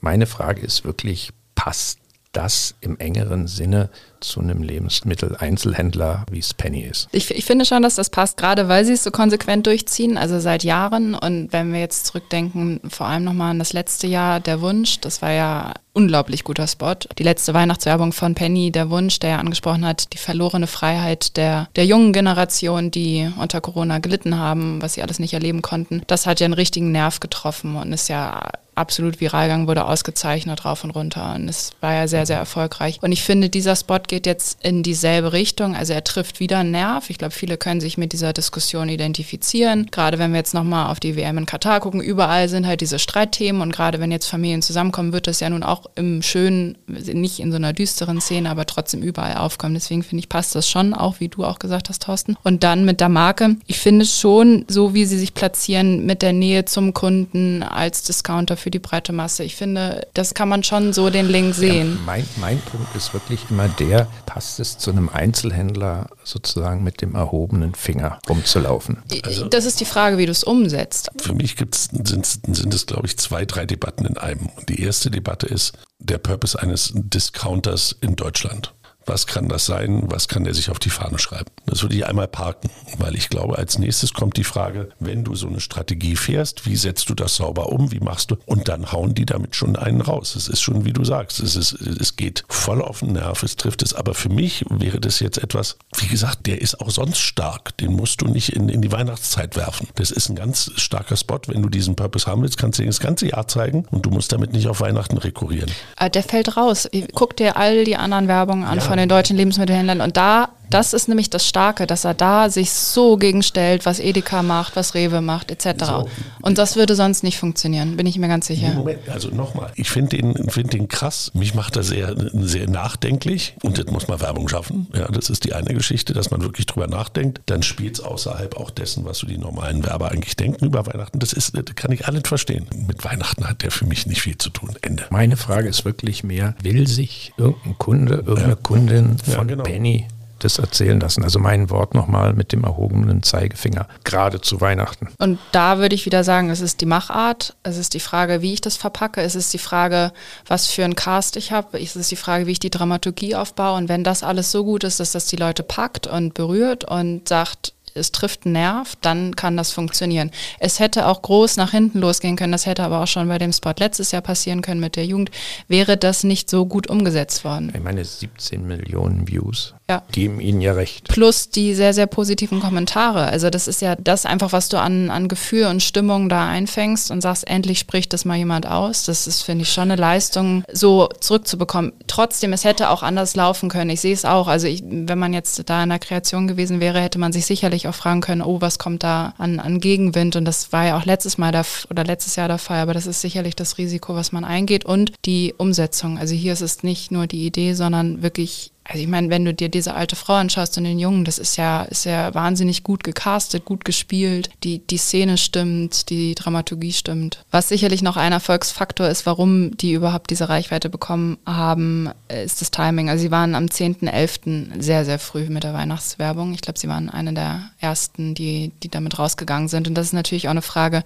Meine 0.00 0.26
Frage 0.26 0.62
ist 0.62 0.84
wirklich, 0.84 1.30
passt 1.54 1.98
das 2.34 2.74
im 2.80 2.98
engeren 2.98 3.46
Sinne 3.46 3.90
zu 4.20 4.40
einem 4.40 4.62
Lebensmitteleinzelhändler, 4.62 6.24
wie 6.30 6.38
es 6.38 6.54
Penny 6.54 6.82
ist. 6.82 7.08
Ich, 7.12 7.30
ich, 7.30 7.44
finde 7.44 7.64
schon, 7.64 7.82
dass 7.82 7.94
das 7.94 8.10
passt, 8.10 8.36
gerade 8.36 8.68
weil 8.68 8.84
sie 8.84 8.94
es 8.94 9.04
so 9.04 9.10
konsequent 9.10 9.66
durchziehen, 9.66 10.16
also 10.16 10.40
seit 10.40 10.64
Jahren. 10.64 11.14
Und 11.14 11.52
wenn 11.52 11.72
wir 11.72 11.80
jetzt 11.80 12.06
zurückdenken, 12.06 12.80
vor 12.88 13.06
allem 13.06 13.24
nochmal 13.24 13.50
an 13.50 13.58
das 13.58 13.72
letzte 13.72 14.06
Jahr, 14.06 14.40
der 14.40 14.60
Wunsch, 14.60 15.00
das 15.00 15.20
war 15.22 15.30
ja 15.30 15.74
unglaublich 15.92 16.42
guter 16.42 16.66
Spot. 16.66 16.96
Die 17.18 17.22
letzte 17.22 17.54
Weihnachtswerbung 17.54 18.12
von 18.12 18.34
Penny, 18.34 18.72
der 18.72 18.90
Wunsch, 18.90 19.20
der 19.20 19.30
ja 19.30 19.38
angesprochen 19.38 19.86
hat, 19.86 20.12
die 20.12 20.18
verlorene 20.18 20.66
Freiheit 20.66 21.36
der, 21.36 21.68
der 21.76 21.86
jungen 21.86 22.12
Generation, 22.12 22.90
die 22.90 23.30
unter 23.38 23.60
Corona 23.60 23.98
gelitten 23.98 24.38
haben, 24.38 24.82
was 24.82 24.94
sie 24.94 25.02
alles 25.02 25.18
nicht 25.18 25.34
erleben 25.34 25.62
konnten, 25.62 26.02
das 26.06 26.26
hat 26.26 26.40
ja 26.40 26.46
einen 26.46 26.54
richtigen 26.54 26.92
Nerv 26.92 27.20
getroffen 27.20 27.76
und 27.76 27.92
ist 27.92 28.08
ja 28.08 28.50
absolut 28.74 29.20
viral 29.20 29.46
gegangen, 29.46 29.66
wurde 29.66 29.84
ausgezeichnet 29.86 30.64
rauf 30.64 30.84
und 30.84 30.90
runter 30.90 31.34
und 31.34 31.48
es 31.48 31.72
war 31.80 31.94
ja 31.94 32.08
sehr, 32.08 32.26
sehr 32.26 32.38
erfolgreich. 32.38 32.98
Und 33.02 33.12
ich 33.12 33.22
finde, 33.22 33.48
dieser 33.48 33.76
Spot 33.76 34.00
geht 34.06 34.26
jetzt 34.26 34.58
in 34.62 34.82
dieselbe 34.82 35.32
Richtung, 35.32 35.76
also 35.76 35.92
er 35.92 36.04
trifft 36.04 36.40
wieder 36.40 36.58
einen 36.58 36.70
Nerv. 36.70 37.10
Ich 37.10 37.18
glaube, 37.18 37.34
viele 37.34 37.56
können 37.56 37.80
sich 37.80 37.98
mit 37.98 38.12
dieser 38.12 38.32
Diskussion 38.32 38.88
identifizieren. 38.88 39.86
Gerade 39.90 40.18
wenn 40.18 40.32
wir 40.32 40.38
jetzt 40.38 40.54
nochmal 40.54 40.90
auf 40.90 41.00
die 41.00 41.16
WM 41.16 41.38
in 41.38 41.46
Katar 41.46 41.80
gucken, 41.80 42.00
überall 42.00 42.48
sind 42.48 42.66
halt 42.66 42.80
diese 42.80 42.98
Streitthemen 42.98 43.62
und 43.62 43.72
gerade 43.72 44.00
wenn 44.00 44.12
jetzt 44.12 44.26
Familien 44.26 44.62
zusammenkommen, 44.62 45.12
wird 45.12 45.26
das 45.26 45.40
ja 45.40 45.50
nun 45.50 45.62
auch 45.62 45.86
im 45.94 46.22
schönen, 46.22 46.76
nicht 46.86 47.40
in 47.40 47.50
so 47.50 47.56
einer 47.56 47.72
düsteren 47.72 48.20
Szene, 48.20 48.50
aber 48.50 48.66
trotzdem 48.66 49.02
überall 49.02 49.36
aufkommen. 49.36 49.74
Deswegen 49.74 50.02
finde 50.02 50.20
ich, 50.20 50.28
passt 50.28 50.54
das 50.54 50.68
schon, 50.68 50.94
auch 50.94 51.20
wie 51.20 51.28
du 51.28 51.44
auch 51.44 51.58
gesagt 51.58 51.88
hast, 51.88 52.02
Thorsten. 52.02 52.36
Und 52.42 52.62
dann 52.62 52.84
mit 52.84 53.00
der 53.00 53.08
Marke, 53.08 53.56
ich 53.66 53.78
finde 53.78 54.04
schon, 54.04 54.64
so 54.68 54.94
wie 54.94 55.04
sie 55.04 55.18
sich 55.18 55.34
platzieren 55.34 56.06
mit 56.06 56.22
der 56.22 56.32
Nähe 56.32 56.64
zum 56.64 56.94
Kunden 56.94 57.62
als 57.62 58.02
Discounter 58.02 58.56
für 58.64 58.70
die 58.70 58.78
breite 58.78 59.12
Masse. 59.12 59.44
Ich 59.44 59.56
finde, 59.56 60.08
das 60.14 60.32
kann 60.32 60.48
man 60.48 60.64
schon 60.64 60.94
so 60.94 61.10
den 61.10 61.28
Link 61.28 61.54
sehen. 61.54 61.98
Ja, 61.98 62.02
mein, 62.06 62.26
mein 62.40 62.58
Punkt 62.60 62.96
ist 62.96 63.12
wirklich 63.12 63.40
immer 63.50 63.68
der, 63.68 64.08
passt 64.24 64.58
es 64.58 64.78
zu 64.78 64.90
einem 64.90 65.10
Einzelhändler 65.10 66.06
sozusagen 66.24 66.82
mit 66.82 67.02
dem 67.02 67.14
erhobenen 67.14 67.74
Finger 67.74 68.20
rumzulaufen? 68.26 69.02
Also, 69.22 69.48
das 69.48 69.66
ist 69.66 69.80
die 69.80 69.84
Frage, 69.84 70.16
wie 70.16 70.24
du 70.24 70.32
es 70.32 70.44
umsetzt. 70.44 71.10
Für 71.20 71.34
mich 71.34 71.56
gibt's, 71.56 71.90
sind, 71.92 72.24
sind 72.24 72.72
es, 72.72 72.86
glaube 72.86 73.06
ich, 73.06 73.18
zwei, 73.18 73.44
drei 73.44 73.66
Debatten 73.66 74.06
in 74.06 74.16
einem. 74.16 74.48
Die 74.66 74.80
erste 74.80 75.10
Debatte 75.10 75.46
ist 75.46 75.74
der 75.98 76.16
Purpose 76.16 76.58
eines 76.58 76.90
Discounters 76.94 77.94
in 78.00 78.16
Deutschland. 78.16 78.72
Was 79.06 79.26
kann 79.26 79.48
das 79.48 79.66
sein? 79.66 80.04
Was 80.06 80.28
kann 80.28 80.44
der 80.44 80.54
sich 80.54 80.70
auf 80.70 80.78
die 80.78 80.90
Fahne 80.90 81.18
schreiben? 81.18 81.50
Das 81.66 81.82
würde 81.82 81.94
ich 81.94 82.06
einmal 82.06 82.28
parken, 82.28 82.70
weil 82.98 83.14
ich 83.14 83.28
glaube, 83.28 83.58
als 83.58 83.78
nächstes 83.78 84.12
kommt 84.12 84.36
die 84.36 84.44
Frage, 84.44 84.90
wenn 85.00 85.24
du 85.24 85.34
so 85.34 85.46
eine 85.46 85.60
Strategie 85.60 86.16
fährst, 86.16 86.66
wie 86.66 86.76
setzt 86.76 87.08
du 87.10 87.14
das 87.14 87.36
sauber 87.36 87.70
um? 87.70 87.92
Wie 87.92 88.00
machst 88.00 88.30
du? 88.30 88.36
Und 88.46 88.68
dann 88.68 88.92
hauen 88.92 89.14
die 89.14 89.26
damit 89.26 89.56
schon 89.56 89.76
einen 89.76 90.00
raus. 90.00 90.36
Es 90.36 90.48
ist 90.48 90.60
schon, 90.60 90.84
wie 90.84 90.92
du 90.92 91.04
sagst, 91.04 91.40
es, 91.40 91.56
ist, 91.56 91.72
es 91.72 92.16
geht 92.16 92.44
voll 92.48 92.82
auf 92.82 93.00
den 93.00 93.12
Nerv, 93.12 93.42
es 93.42 93.56
trifft 93.56 93.82
es. 93.82 93.94
Aber 93.94 94.14
für 94.14 94.28
mich 94.28 94.64
wäre 94.70 95.00
das 95.00 95.20
jetzt 95.20 95.38
etwas, 95.38 95.76
wie 95.96 96.06
gesagt, 96.06 96.46
der 96.46 96.60
ist 96.60 96.80
auch 96.80 96.90
sonst 96.90 97.18
stark. 97.18 97.76
Den 97.78 97.92
musst 97.92 98.20
du 98.20 98.26
nicht 98.26 98.50
in, 98.50 98.68
in 98.68 98.82
die 98.82 98.92
Weihnachtszeit 98.92 99.56
werfen. 99.56 99.88
Das 99.96 100.10
ist 100.10 100.28
ein 100.28 100.36
ganz 100.36 100.70
starker 100.76 101.16
Spot. 101.16 101.40
Wenn 101.46 101.62
du 101.62 101.68
diesen 101.68 101.96
Purpose 101.96 102.26
haben 102.26 102.42
willst, 102.42 102.58
kannst 102.58 102.78
du 102.78 102.82
den 102.82 102.90
das 102.90 103.00
ganze 103.00 103.28
Jahr 103.28 103.48
zeigen 103.48 103.86
und 103.90 104.06
du 104.06 104.10
musst 104.10 104.32
damit 104.32 104.52
nicht 104.52 104.68
auf 104.68 104.80
Weihnachten 104.80 105.18
rekurrieren. 105.18 105.70
Äh, 105.98 106.10
der 106.10 106.22
fällt 106.22 106.56
raus. 106.56 106.88
Guck 107.14 107.36
dir 107.36 107.56
all 107.56 107.84
die 107.84 107.96
anderen 107.96 108.28
Werbungen 108.28 108.64
an 108.64 108.78
ja. 108.78 108.84
Von 108.94 108.98
den 109.00 109.08
deutschen 109.08 109.36
Lebensmittelhändlern. 109.36 110.00
Und 110.00 110.16
da 110.16 110.50
das 110.70 110.92
ist 110.92 111.08
nämlich 111.08 111.30
das 111.30 111.46
Starke, 111.46 111.86
dass 111.86 112.04
er 112.04 112.14
da 112.14 112.50
sich 112.50 112.72
so 112.72 113.16
gegenstellt, 113.16 113.86
was 113.86 114.00
Edeka 114.00 114.42
macht, 114.42 114.76
was 114.76 114.94
Rewe 114.94 115.20
macht, 115.20 115.50
etc. 115.50 115.84
So. 115.84 116.08
Und 116.42 116.58
das 116.58 116.76
würde 116.76 116.94
sonst 116.94 117.22
nicht 117.22 117.38
funktionieren, 117.38 117.96
bin 117.96 118.06
ich 118.06 118.18
mir 118.18 118.28
ganz 118.28 118.46
sicher. 118.46 118.72
Moment, 118.74 119.08
also 119.08 119.28
nochmal, 119.28 119.70
ich 119.76 119.90
finde 119.90 120.16
den, 120.16 120.50
find 120.50 120.72
den 120.72 120.88
krass. 120.88 121.30
Mich 121.34 121.54
macht 121.54 121.76
er 121.76 121.82
sehr, 121.82 122.14
sehr 122.32 122.68
nachdenklich 122.68 123.54
und 123.62 123.78
das 123.78 123.86
muss 123.86 124.08
man 124.08 124.20
Werbung 124.20 124.48
schaffen. 124.48 124.88
Ja, 124.94 125.08
das 125.08 125.30
ist 125.30 125.44
die 125.44 125.54
eine 125.54 125.74
Geschichte, 125.74 126.12
dass 126.12 126.30
man 126.30 126.42
wirklich 126.42 126.66
drüber 126.66 126.86
nachdenkt. 126.86 127.40
Dann 127.46 127.62
spielt 127.62 127.98
es 127.98 128.04
außerhalb 128.04 128.56
auch 128.56 128.70
dessen, 128.70 129.04
was 129.04 129.18
so 129.18 129.26
die 129.26 129.38
normalen 129.38 129.84
Werber 129.84 130.10
eigentlich 130.10 130.36
denken 130.36 130.66
über 130.66 130.86
Weihnachten. 130.86 131.18
Das, 131.18 131.32
ist, 131.32 131.56
das 131.56 131.74
kann 131.74 131.92
ich 131.92 132.06
alles 132.06 132.22
verstehen. 132.24 132.66
Mit 132.86 133.04
Weihnachten 133.04 133.48
hat 133.48 133.62
der 133.62 133.70
für 133.70 133.86
mich 133.86 134.06
nicht 134.06 134.22
viel 134.22 134.38
zu 134.38 134.50
tun. 134.50 134.74
Ende. 134.82 135.04
Meine 135.10 135.36
Frage 135.36 135.68
ist 135.68 135.84
wirklich 135.84 136.24
mehr, 136.24 136.54
will 136.62 136.86
sich 136.86 137.32
irgendein 137.36 137.78
Kunde, 137.78 138.14
irgendeine 138.14 138.48
ja. 138.50 138.58
Kundin 138.62 139.18
von 139.18 139.32
ja, 139.32 139.42
genau. 139.44 139.62
Penny 139.64 140.06
das 140.44 140.58
erzählen 140.58 141.00
lassen. 141.00 141.24
Also 141.24 141.38
mein 141.38 141.70
Wort 141.70 141.94
nochmal 141.94 142.32
mit 142.34 142.52
dem 142.52 142.64
erhobenen 142.64 143.22
Zeigefinger, 143.22 143.88
gerade 144.04 144.40
zu 144.40 144.60
Weihnachten. 144.60 145.08
Und 145.18 145.38
da 145.52 145.78
würde 145.78 145.94
ich 145.94 146.06
wieder 146.06 146.24
sagen, 146.24 146.50
es 146.50 146.60
ist 146.60 146.80
die 146.80 146.86
Machart, 146.86 147.56
es 147.62 147.78
ist 147.78 147.94
die 147.94 148.00
Frage, 148.00 148.42
wie 148.42 148.52
ich 148.52 148.60
das 148.60 148.76
verpacke, 148.76 149.22
es 149.22 149.34
ist 149.34 149.52
die 149.52 149.58
Frage, 149.58 150.12
was 150.46 150.66
für 150.66 150.84
ein 150.84 150.96
Cast 150.96 151.36
ich 151.36 151.52
habe, 151.52 151.80
es 151.80 151.96
ist 151.96 152.10
die 152.10 152.16
Frage, 152.16 152.46
wie 152.46 152.52
ich 152.52 152.60
die 152.60 152.70
Dramaturgie 152.70 153.34
aufbaue. 153.34 153.76
Und 153.76 153.88
wenn 153.88 154.04
das 154.04 154.22
alles 154.22 154.50
so 154.50 154.64
gut 154.64 154.84
ist, 154.84 155.00
dass 155.00 155.12
das 155.12 155.26
die 155.26 155.36
Leute 155.36 155.62
packt 155.62 156.06
und 156.06 156.34
berührt 156.34 156.84
und 156.84 157.28
sagt, 157.28 157.74
es 157.94 158.12
trifft 158.12 158.44
einen 158.44 158.54
Nerv, 158.54 158.96
dann 159.00 159.36
kann 159.36 159.56
das 159.56 159.70
funktionieren. 159.70 160.30
Es 160.58 160.80
hätte 160.80 161.06
auch 161.06 161.22
groß 161.22 161.56
nach 161.56 161.70
hinten 161.70 162.00
losgehen 162.00 162.36
können, 162.36 162.52
das 162.52 162.66
hätte 162.66 162.82
aber 162.82 163.00
auch 163.00 163.06
schon 163.06 163.28
bei 163.28 163.38
dem 163.38 163.52
Spot 163.52 163.72
letztes 163.78 164.10
Jahr 164.10 164.22
passieren 164.22 164.62
können 164.62 164.80
mit 164.80 164.96
der 164.96 165.06
Jugend, 165.06 165.30
wäre 165.68 165.96
das 165.96 166.24
nicht 166.24 166.50
so 166.50 166.66
gut 166.66 166.88
umgesetzt 166.88 167.44
worden. 167.44 167.72
Ich 167.74 167.82
meine, 167.82 168.04
17 168.04 168.66
Millionen 168.66 169.28
Views 169.28 169.74
ja. 169.88 170.02
geben 170.12 170.40
Ihnen 170.40 170.62
ja 170.62 170.72
recht. 170.72 171.08
Plus 171.08 171.50
die 171.50 171.74
sehr, 171.74 171.92
sehr 171.92 172.06
positiven 172.06 172.60
Kommentare. 172.60 173.26
Also 173.26 173.50
das 173.50 173.68
ist 173.68 173.82
ja 173.82 173.96
das 173.96 174.24
einfach, 174.24 174.52
was 174.52 174.70
du 174.70 174.78
an, 174.78 175.10
an 175.10 175.28
Gefühl 175.28 175.66
und 175.66 175.82
Stimmung 175.82 176.28
da 176.28 176.48
einfängst 176.48 177.10
und 177.10 177.20
sagst, 177.20 177.46
endlich 177.46 177.80
spricht 177.80 178.12
das 178.14 178.24
mal 178.24 178.36
jemand 178.36 178.66
aus. 178.66 179.04
Das 179.04 179.26
ist, 179.26 179.42
finde 179.42 179.62
ich, 179.62 179.72
schon 179.72 179.90
eine 179.90 179.96
Leistung, 179.96 180.64
so 180.72 181.08
zurückzubekommen. 181.20 181.92
Trotzdem, 182.06 182.54
es 182.54 182.64
hätte 182.64 182.88
auch 182.88 183.02
anders 183.02 183.36
laufen 183.36 183.68
können. 183.68 183.90
Ich 183.90 184.00
sehe 184.00 184.14
es 184.14 184.24
auch. 184.24 184.48
Also 184.48 184.66
ich, 184.66 184.82
wenn 184.86 185.18
man 185.18 185.34
jetzt 185.34 185.68
da 185.68 185.82
in 185.82 185.90
der 185.90 185.98
Kreation 185.98 186.48
gewesen 186.48 186.80
wäre, 186.80 187.00
hätte 187.00 187.18
man 187.18 187.32
sich 187.32 187.44
sicherlich 187.44 187.86
auch 187.86 187.94
fragen 187.94 188.22
können, 188.22 188.42
oh, 188.42 188.60
was 188.62 188.78
kommt 188.78 189.02
da 189.02 189.34
an, 189.36 189.60
an 189.60 189.80
Gegenwind? 189.80 190.36
Und 190.36 190.46
das 190.46 190.72
war 190.72 190.86
ja 190.86 190.98
auch 190.98 191.04
letztes 191.04 191.36
Mal 191.36 191.52
der, 191.52 191.66
oder 191.90 192.04
letztes 192.04 192.36
Jahr 192.36 192.48
der 192.48 192.58
Fall. 192.58 192.80
Aber 192.80 192.94
das 192.94 193.06
ist 193.06 193.20
sicherlich 193.20 193.54
das 193.54 193.76
Risiko, 193.76 194.14
was 194.14 194.32
man 194.32 194.44
eingeht 194.44 194.86
und 194.86 195.12
die 195.26 195.54
Umsetzung. 195.58 196.18
Also 196.18 196.34
hier 196.34 196.54
ist 196.54 196.62
es 196.62 196.82
nicht 196.82 197.10
nur 197.10 197.26
die 197.26 197.44
Idee, 197.44 197.74
sondern 197.74 198.22
wirklich 198.22 198.72
also 198.86 199.02
ich 199.02 199.08
meine, 199.08 199.30
wenn 199.30 199.46
du 199.46 199.54
dir 199.54 199.70
diese 199.70 199.94
alte 199.94 200.14
Frau 200.14 200.34
anschaust 200.34 200.76
und 200.76 200.84
den 200.84 200.98
Jungen, 200.98 201.24
das 201.24 201.38
ist 201.38 201.56
ja, 201.56 201.84
ist 201.84 202.04
ja 202.04 202.34
wahnsinnig 202.34 202.82
gut 202.82 203.02
gecastet, 203.02 203.64
gut 203.64 203.84
gespielt. 203.84 204.50
Die, 204.62 204.78
die 204.78 204.98
Szene 204.98 205.38
stimmt, 205.38 206.10
die 206.10 206.34
Dramaturgie 206.34 206.92
stimmt. 206.92 207.44
Was 207.50 207.68
sicherlich 207.68 208.02
noch 208.02 208.18
ein 208.18 208.32
Erfolgsfaktor 208.32 209.08
ist, 209.08 209.24
warum 209.24 209.74
die 209.78 209.92
überhaupt 209.92 210.28
diese 210.30 210.50
Reichweite 210.50 210.90
bekommen 210.90 211.38
haben, 211.46 212.10
ist 212.28 212.60
das 212.60 212.70
Timing. 212.70 213.08
Also 213.08 213.22
sie 213.22 213.30
waren 213.30 213.54
am 213.54 213.66
10.11. 213.66 214.82
sehr, 214.82 215.06
sehr 215.06 215.18
früh 215.18 215.48
mit 215.48 215.64
der 215.64 215.72
Weihnachtswerbung. 215.72 216.52
Ich 216.52 216.60
glaube, 216.60 216.78
sie 216.78 216.88
waren 216.88 217.08
eine 217.08 217.32
der 217.32 217.70
ersten, 217.80 218.34
die, 218.34 218.70
die 218.82 218.90
damit 218.90 219.18
rausgegangen 219.18 219.68
sind. 219.68 219.88
Und 219.88 219.94
das 219.94 220.08
ist 220.08 220.12
natürlich 220.12 220.48
auch 220.48 220.52
eine 220.52 220.62
Frage, 220.62 221.04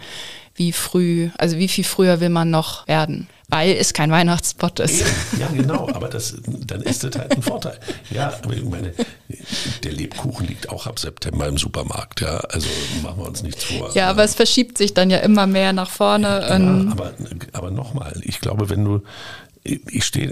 wie 0.59 0.73
früh, 0.73 1.31
also 1.39 1.59
wie 1.59 1.69
viel 1.69 1.85
früher 1.85 2.21
will 2.21 2.31
man 2.31 2.51
noch 2.51 2.87
werden? 2.87 3.29
weil 3.51 3.77
es 3.77 3.95
kein 3.95 4.11
Weihnachtsspot 4.11 4.81
ist. 4.81 5.05
Ja, 5.39 5.47
genau, 5.55 5.89
aber 5.89 6.09
das, 6.09 6.37
dann 6.67 6.83
ist 6.83 7.03
das 7.05 7.17
halt 7.17 7.33
ein 7.33 7.43
Vorteil. 7.43 7.79
Ja, 8.11 8.33
aber 8.43 8.55
ich 8.55 8.65
meine, 8.65 8.93
der 9.85 9.93
Lebkuchen 9.93 10.47
liegt 10.47 10.69
auch 10.69 10.87
ab 10.87 10.99
September 10.99 11.47
im 11.49 11.57
Supermarkt, 11.57 12.21
ja, 12.21 12.37
also 12.39 12.69
machen 13.03 13.21
wir 13.21 13.27
uns 13.27 13.43
nichts 13.43 13.65
vor. 13.65 13.91
Ja, 13.95 14.11
aber 14.11 14.25
es 14.25 14.35
verschiebt 14.35 14.77
sich 14.77 14.93
dann 14.93 15.09
ja 15.09 15.19
immer 15.19 15.47
mehr 15.47 15.73
nach 15.73 15.91
vorne. 15.91 16.27
Ja, 16.29 16.93
aber, 16.93 17.13
aber 17.53 17.71
nochmal, 17.71 18.21
ich 18.23 18.41
glaube, 18.41 18.69
wenn 18.69 18.85
du 18.85 19.03
ich 19.69 20.05
stehe, 20.05 20.31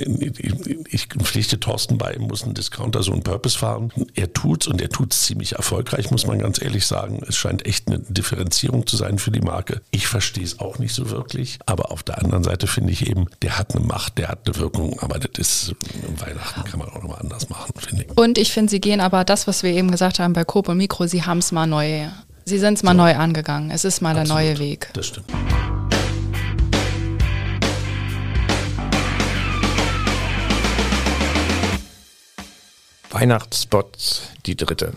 ich 0.88 1.07
pflichte 1.07 1.61
Thorsten 1.61 1.99
bei, 1.99 2.16
muss 2.18 2.44
ein 2.44 2.55
Discounter 2.55 3.03
so 3.03 3.12
einen 3.12 3.22
Purpose 3.22 3.59
fahren. 3.59 3.92
Er 4.14 4.33
tut's 4.33 4.66
und 4.66 4.81
er 4.81 4.88
tut's 4.88 5.22
ziemlich 5.22 5.53
erfolgreich, 5.53 6.11
muss 6.11 6.27
man 6.27 6.38
ganz 6.38 6.61
ehrlich 6.61 6.87
sagen. 6.87 7.20
Es 7.27 7.37
scheint 7.37 7.66
echt 7.66 7.88
eine 7.88 7.99
Differenzierung 7.99 8.87
zu 8.87 8.96
sein 8.96 9.18
für 9.18 9.31
die 9.31 9.40
Marke. 9.40 9.83
Ich 9.90 10.07
verstehe 10.07 10.44
es 10.44 10.59
auch 10.59 10.79
nicht 10.79 10.94
so 10.94 11.11
wirklich, 11.11 11.59
aber 11.66 11.90
auf 11.90 12.03
der 12.03 12.22
anderen 12.22 12.44
Seite 12.44 12.66
finde 12.66 12.92
ich 12.92 13.09
eben, 13.09 13.27
der 13.42 13.59
hat 13.59 13.75
eine 13.75 13.85
Macht, 13.85 14.18
der 14.18 14.29
hat 14.29 14.46
eine 14.46 14.57
Wirkung, 14.57 14.99
aber 15.01 15.18
das 15.18 15.38
ist, 15.38 15.75
Weihnachten 16.18 16.64
kann 16.64 16.79
man 16.79 16.88
auch 16.88 17.03
nochmal 17.03 17.18
anders 17.20 17.49
machen, 17.49 17.72
finde 17.79 18.05
ich. 18.05 18.18
Und 18.18 18.38
ich 18.38 18.53
finde, 18.53 18.70
sie 18.70 18.81
gehen 18.81 19.01
aber 19.01 19.25
das, 19.25 19.46
was 19.46 19.62
wir 19.62 19.70
eben 19.70 19.90
gesagt 19.90 20.18
haben 20.18 20.33
bei 20.33 20.44
Coop 20.44 20.68
und 20.68 20.79
Mikro, 20.79 21.07
sie 21.07 21.25
haben 21.25 21.38
es 21.38 21.53
mal 21.53 21.66
neu, 21.66 22.09
sie 22.44 22.59
sind 22.59 22.75
es 22.75 22.83
mal 22.83 22.92
so. 22.92 22.99
neu 22.99 23.14
angegangen. 23.14 23.70
Es 23.70 23.85
ist 23.85 24.01
mal 24.01 24.16
Absolut. 24.16 24.29
der 24.29 24.35
neue 24.35 24.59
Weg. 24.59 24.90
Das 24.94 25.07
stimmt. 25.07 25.27
Weihnachtsspots, 33.19 34.29
die 34.45 34.57
dritte. 34.57 34.93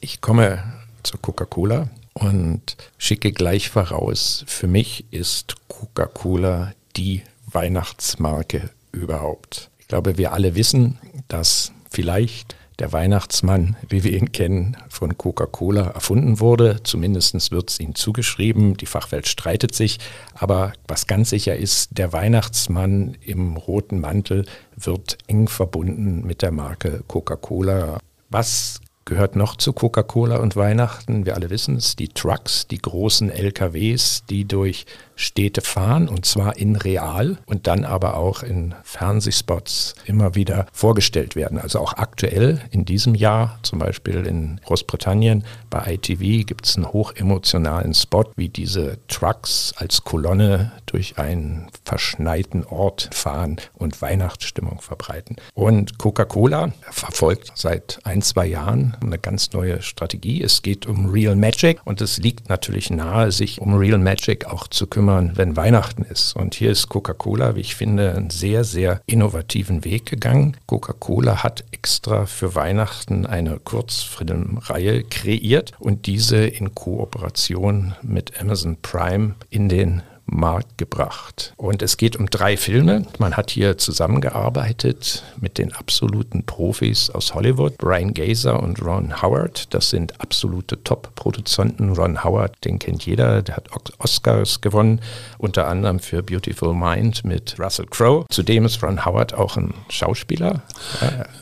Ich 0.00 0.22
komme 0.22 0.64
zur 1.02 1.20
Coca-Cola 1.20 1.90
und 2.14 2.78
schicke 2.96 3.32
gleich 3.32 3.68
voraus, 3.68 4.44
für 4.46 4.66
mich 4.66 5.04
ist 5.10 5.56
Coca-Cola 5.68 6.72
die 6.96 7.22
Weihnachtsmarke 7.44 8.70
überhaupt. 8.92 9.68
Ich 9.78 9.88
glaube, 9.88 10.16
wir 10.16 10.32
alle 10.32 10.54
wissen, 10.54 10.98
dass 11.28 11.72
vielleicht 11.90 12.56
der 12.78 12.92
Weihnachtsmann, 12.92 13.76
wie 13.88 14.04
wir 14.04 14.12
ihn 14.12 14.30
kennen, 14.30 14.76
von 14.88 15.18
Coca-Cola 15.18 15.88
erfunden 15.88 16.38
wurde. 16.38 16.80
Zumindest 16.84 17.50
wird 17.50 17.70
es 17.70 17.80
ihm 17.80 17.94
zugeschrieben. 17.94 18.76
Die 18.76 18.86
Fachwelt 18.86 19.26
streitet 19.26 19.74
sich. 19.74 19.98
Aber 20.34 20.72
was 20.86 21.06
ganz 21.06 21.30
sicher 21.30 21.56
ist, 21.56 21.98
der 21.98 22.12
Weihnachtsmann 22.12 23.16
im 23.20 23.56
roten 23.56 24.00
Mantel 24.00 24.44
wird 24.76 25.18
eng 25.26 25.48
verbunden 25.48 26.24
mit 26.24 26.42
der 26.42 26.52
Marke 26.52 27.02
Coca-Cola. 27.08 27.98
Was 28.30 28.80
gehört 29.08 29.36
noch 29.36 29.56
zu 29.56 29.72
Coca-Cola 29.72 30.36
und 30.36 30.54
Weihnachten? 30.54 31.24
Wir 31.24 31.34
alle 31.34 31.50
wissen 31.50 31.76
es, 31.76 31.96
die 31.96 32.08
Trucks, 32.08 32.66
die 32.66 32.78
großen 32.78 33.30
LKWs, 33.30 34.24
die 34.28 34.44
durch 34.44 34.84
Städte 35.16 35.62
fahren 35.62 36.08
und 36.08 36.26
zwar 36.26 36.56
in 36.58 36.76
real 36.76 37.38
und 37.46 37.66
dann 37.66 37.84
aber 37.84 38.16
auch 38.16 38.44
in 38.44 38.74
Fernsehspots 38.84 39.94
immer 40.06 40.36
wieder 40.36 40.66
vorgestellt 40.72 41.34
werden. 41.34 41.58
Also 41.58 41.80
auch 41.80 41.94
aktuell 41.94 42.60
in 42.70 42.84
diesem 42.84 43.16
Jahr, 43.16 43.58
zum 43.62 43.80
Beispiel 43.80 44.26
in 44.26 44.60
Großbritannien 44.64 45.44
bei 45.70 45.94
ITV 45.94 46.46
gibt 46.46 46.66
es 46.66 46.76
einen 46.76 46.92
hochemotionalen 46.92 47.94
Spot, 47.94 48.26
wie 48.36 48.48
diese 48.48 48.98
Trucks 49.08 49.74
als 49.76 50.04
Kolonne 50.04 50.70
durch 50.86 51.18
einen 51.18 51.66
verschneiten 51.84 52.64
Ort 52.64 53.10
fahren 53.12 53.56
und 53.74 54.00
Weihnachtsstimmung 54.00 54.80
verbreiten. 54.80 55.36
Und 55.54 55.98
Coca-Cola 55.98 56.72
verfolgt 56.90 57.52
seit 57.56 57.98
ein, 58.04 58.22
zwei 58.22 58.46
Jahren 58.46 58.96
eine 59.02 59.18
ganz 59.18 59.52
neue 59.52 59.82
Strategie. 59.82 60.42
Es 60.42 60.62
geht 60.62 60.86
um 60.86 61.10
Real 61.10 61.36
Magic 61.36 61.80
und 61.84 62.00
es 62.00 62.18
liegt 62.18 62.48
natürlich 62.48 62.90
nahe, 62.90 63.32
sich 63.32 63.60
um 63.60 63.74
Real 63.74 63.98
Magic 63.98 64.46
auch 64.46 64.68
zu 64.68 64.86
kümmern 64.86 65.32
wenn 65.34 65.56
Weihnachten 65.56 66.02
ist. 66.02 66.36
Und 66.36 66.54
hier 66.54 66.70
ist 66.70 66.88
Coca-Cola, 66.88 67.56
wie 67.56 67.60
ich 67.60 67.76
finde, 67.76 68.14
einen 68.14 68.30
sehr, 68.30 68.64
sehr 68.64 69.00
innovativen 69.06 69.84
Weg 69.84 70.06
gegangen. 70.06 70.56
Coca-Cola 70.66 71.42
hat 71.42 71.64
extra 71.72 72.26
für 72.26 72.54
Weihnachten 72.54 73.26
eine 73.26 73.58
Kurzfilmreihe 73.58 75.04
kreiert 75.04 75.72
und 75.78 76.06
diese 76.06 76.38
in 76.38 76.74
Kooperation 76.74 77.94
mit 78.02 78.40
Amazon 78.40 78.76
Prime 78.82 79.34
in 79.50 79.68
den 79.68 80.02
Markt 80.30 80.78
gebracht. 80.78 81.54
Und 81.56 81.82
es 81.82 81.96
geht 81.96 82.16
um 82.16 82.28
drei 82.30 82.56
Filme. 82.56 83.06
Man 83.18 83.36
hat 83.36 83.50
hier 83.50 83.78
zusammengearbeitet 83.78 85.24
mit 85.40 85.58
den 85.58 85.72
absoluten 85.72 86.44
Profis 86.44 87.10
aus 87.10 87.34
Hollywood, 87.34 87.78
Brian 87.78 88.14
Gazer 88.14 88.62
und 88.62 88.82
Ron 88.82 89.22
Howard. 89.22 89.72
Das 89.74 89.90
sind 89.90 90.20
absolute 90.20 90.82
Top-Produzenten. 90.84 91.92
Ron 91.94 92.22
Howard, 92.22 92.64
den 92.64 92.78
kennt 92.78 93.06
jeder, 93.06 93.42
der 93.42 93.56
hat 93.56 93.68
Oscars 93.98 94.60
gewonnen, 94.60 95.00
unter 95.38 95.66
anderem 95.68 95.98
für 95.98 96.22
Beautiful 96.22 96.74
Mind 96.74 97.24
mit 97.24 97.56
Russell 97.58 97.86
Crowe. 97.86 98.26
Zudem 98.30 98.66
ist 98.66 98.82
Ron 98.82 99.04
Howard 99.04 99.34
auch 99.34 99.56
ein 99.56 99.74
Schauspieler. 99.88 100.62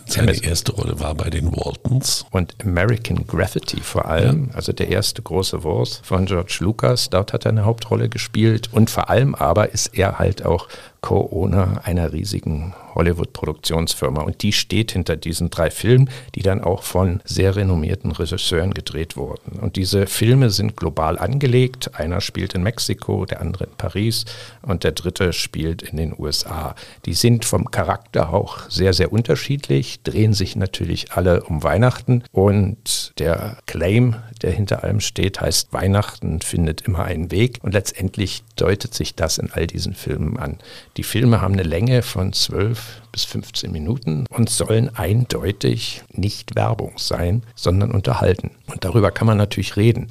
Seine 0.07 0.43
erste 0.43 0.73
Rolle 0.73 1.01
war 1.01 1.15
bei 1.15 1.31
den 1.31 1.53
Waltons. 1.53 2.25
Und 2.31 2.55
American 2.63 3.27
Graffiti 3.27 3.81
vor 3.81 4.07
allem, 4.07 4.49
ja. 4.49 4.55
also 4.55 4.73
der 4.73 4.89
erste 4.89 5.23
große 5.23 5.65
Wurst 5.65 6.07
von 6.07 6.27
George 6.27 6.59
Lucas. 6.61 7.11
Dort 7.11 7.33
hat 7.33 7.45
er 7.45 7.51
eine 7.51 7.65
Hauptrolle 7.65 8.09
gespielt 8.09 8.69
und 8.77 8.91
vor 8.91 9.09
allem 9.09 9.35
aber 9.35 9.73
ist 9.73 9.97
er 9.99 10.19
halt 10.19 10.45
auch 10.45 10.69
Co-Owner 11.07 11.83
einer 11.85 12.13
riesigen 12.13 12.75
Hollywood-Produktionsfirma. 12.97 14.23
Und 14.23 14.43
die 14.43 14.53
steht 14.53 14.91
hinter 14.91 15.17
diesen 15.17 15.51
drei 15.51 15.71
Filmen, 15.71 16.11
die 16.35 16.43
dann 16.43 16.65
auch 16.65 16.83
von 16.83 17.21
sehr 17.25 17.55
renommierten 17.55 18.11
Regisseuren 18.11 18.75
gedreht 18.75 19.17
wurden. 19.17 19.61
Und 19.61 19.77
diese 19.77 20.09
Filme 20.09 20.51
sind 20.51 20.77
global 20.77 21.17
angelegt. 21.17 21.95
Einer 21.95 22.21
spielt 22.21 22.55
in 22.55 22.65
Mexiko, 22.65 23.25
der 23.25 23.41
andere 23.41 23.65
in 23.65 23.77
Paris 23.79 24.25
und 24.63 24.83
der 24.83 24.93
dritte 24.93 25.33
spielt 25.33 25.83
in 25.83 25.97
den 25.97 26.13
USA. 26.19 26.75
Die 27.05 27.15
sind 27.15 27.45
vom 27.45 27.71
Charakter 27.71 28.35
auch 28.35 28.69
sehr, 28.69 28.93
sehr 28.93 29.13
unterschiedlich, 29.13 30.01
drehen 30.03 30.33
sich 30.33 30.57
natürlich 30.57 31.13
alle 31.13 31.45
um 31.45 31.63
Weihnachten. 31.63 32.25
Und 32.33 33.13
der 33.19 33.59
Claim, 33.67 34.17
der 34.43 34.51
hinter 34.51 34.83
allem 34.83 34.99
steht, 34.99 35.41
heißt 35.41 35.73
Weihnachten 35.73 36.41
findet 36.41 36.81
immer 36.81 37.05
einen 37.05 37.31
Weg. 37.31 37.59
Und 37.63 37.75
letztendlich 37.75 38.43
deutet 38.57 38.93
sich 38.95 39.15
das 39.15 39.39
in 39.39 39.53
all 39.53 39.69
diesen 39.69 39.95
Filmen 39.95 40.39
an. 40.39 40.59
Die 40.97 41.03
Filme 41.03 41.43
haben 41.43 41.53
eine 41.53 41.63
Länge 41.63 42.03
von 42.03 42.33
12 42.33 43.03
bis 43.13 43.25
15 43.25 43.71
Minuten 43.71 44.25
und 44.31 44.49
sollen 44.49 44.95
eindeutig 44.97 46.03
nicht 46.11 46.55
Werbung 46.55 46.95
sein, 46.97 47.43
sondern 47.55 47.91
unterhalten. 47.91 48.53
Und 48.67 48.85
darüber 48.85 49.11
kann 49.11 49.27
man 49.27 49.37
natürlich 49.37 49.77
reden. 49.77 50.09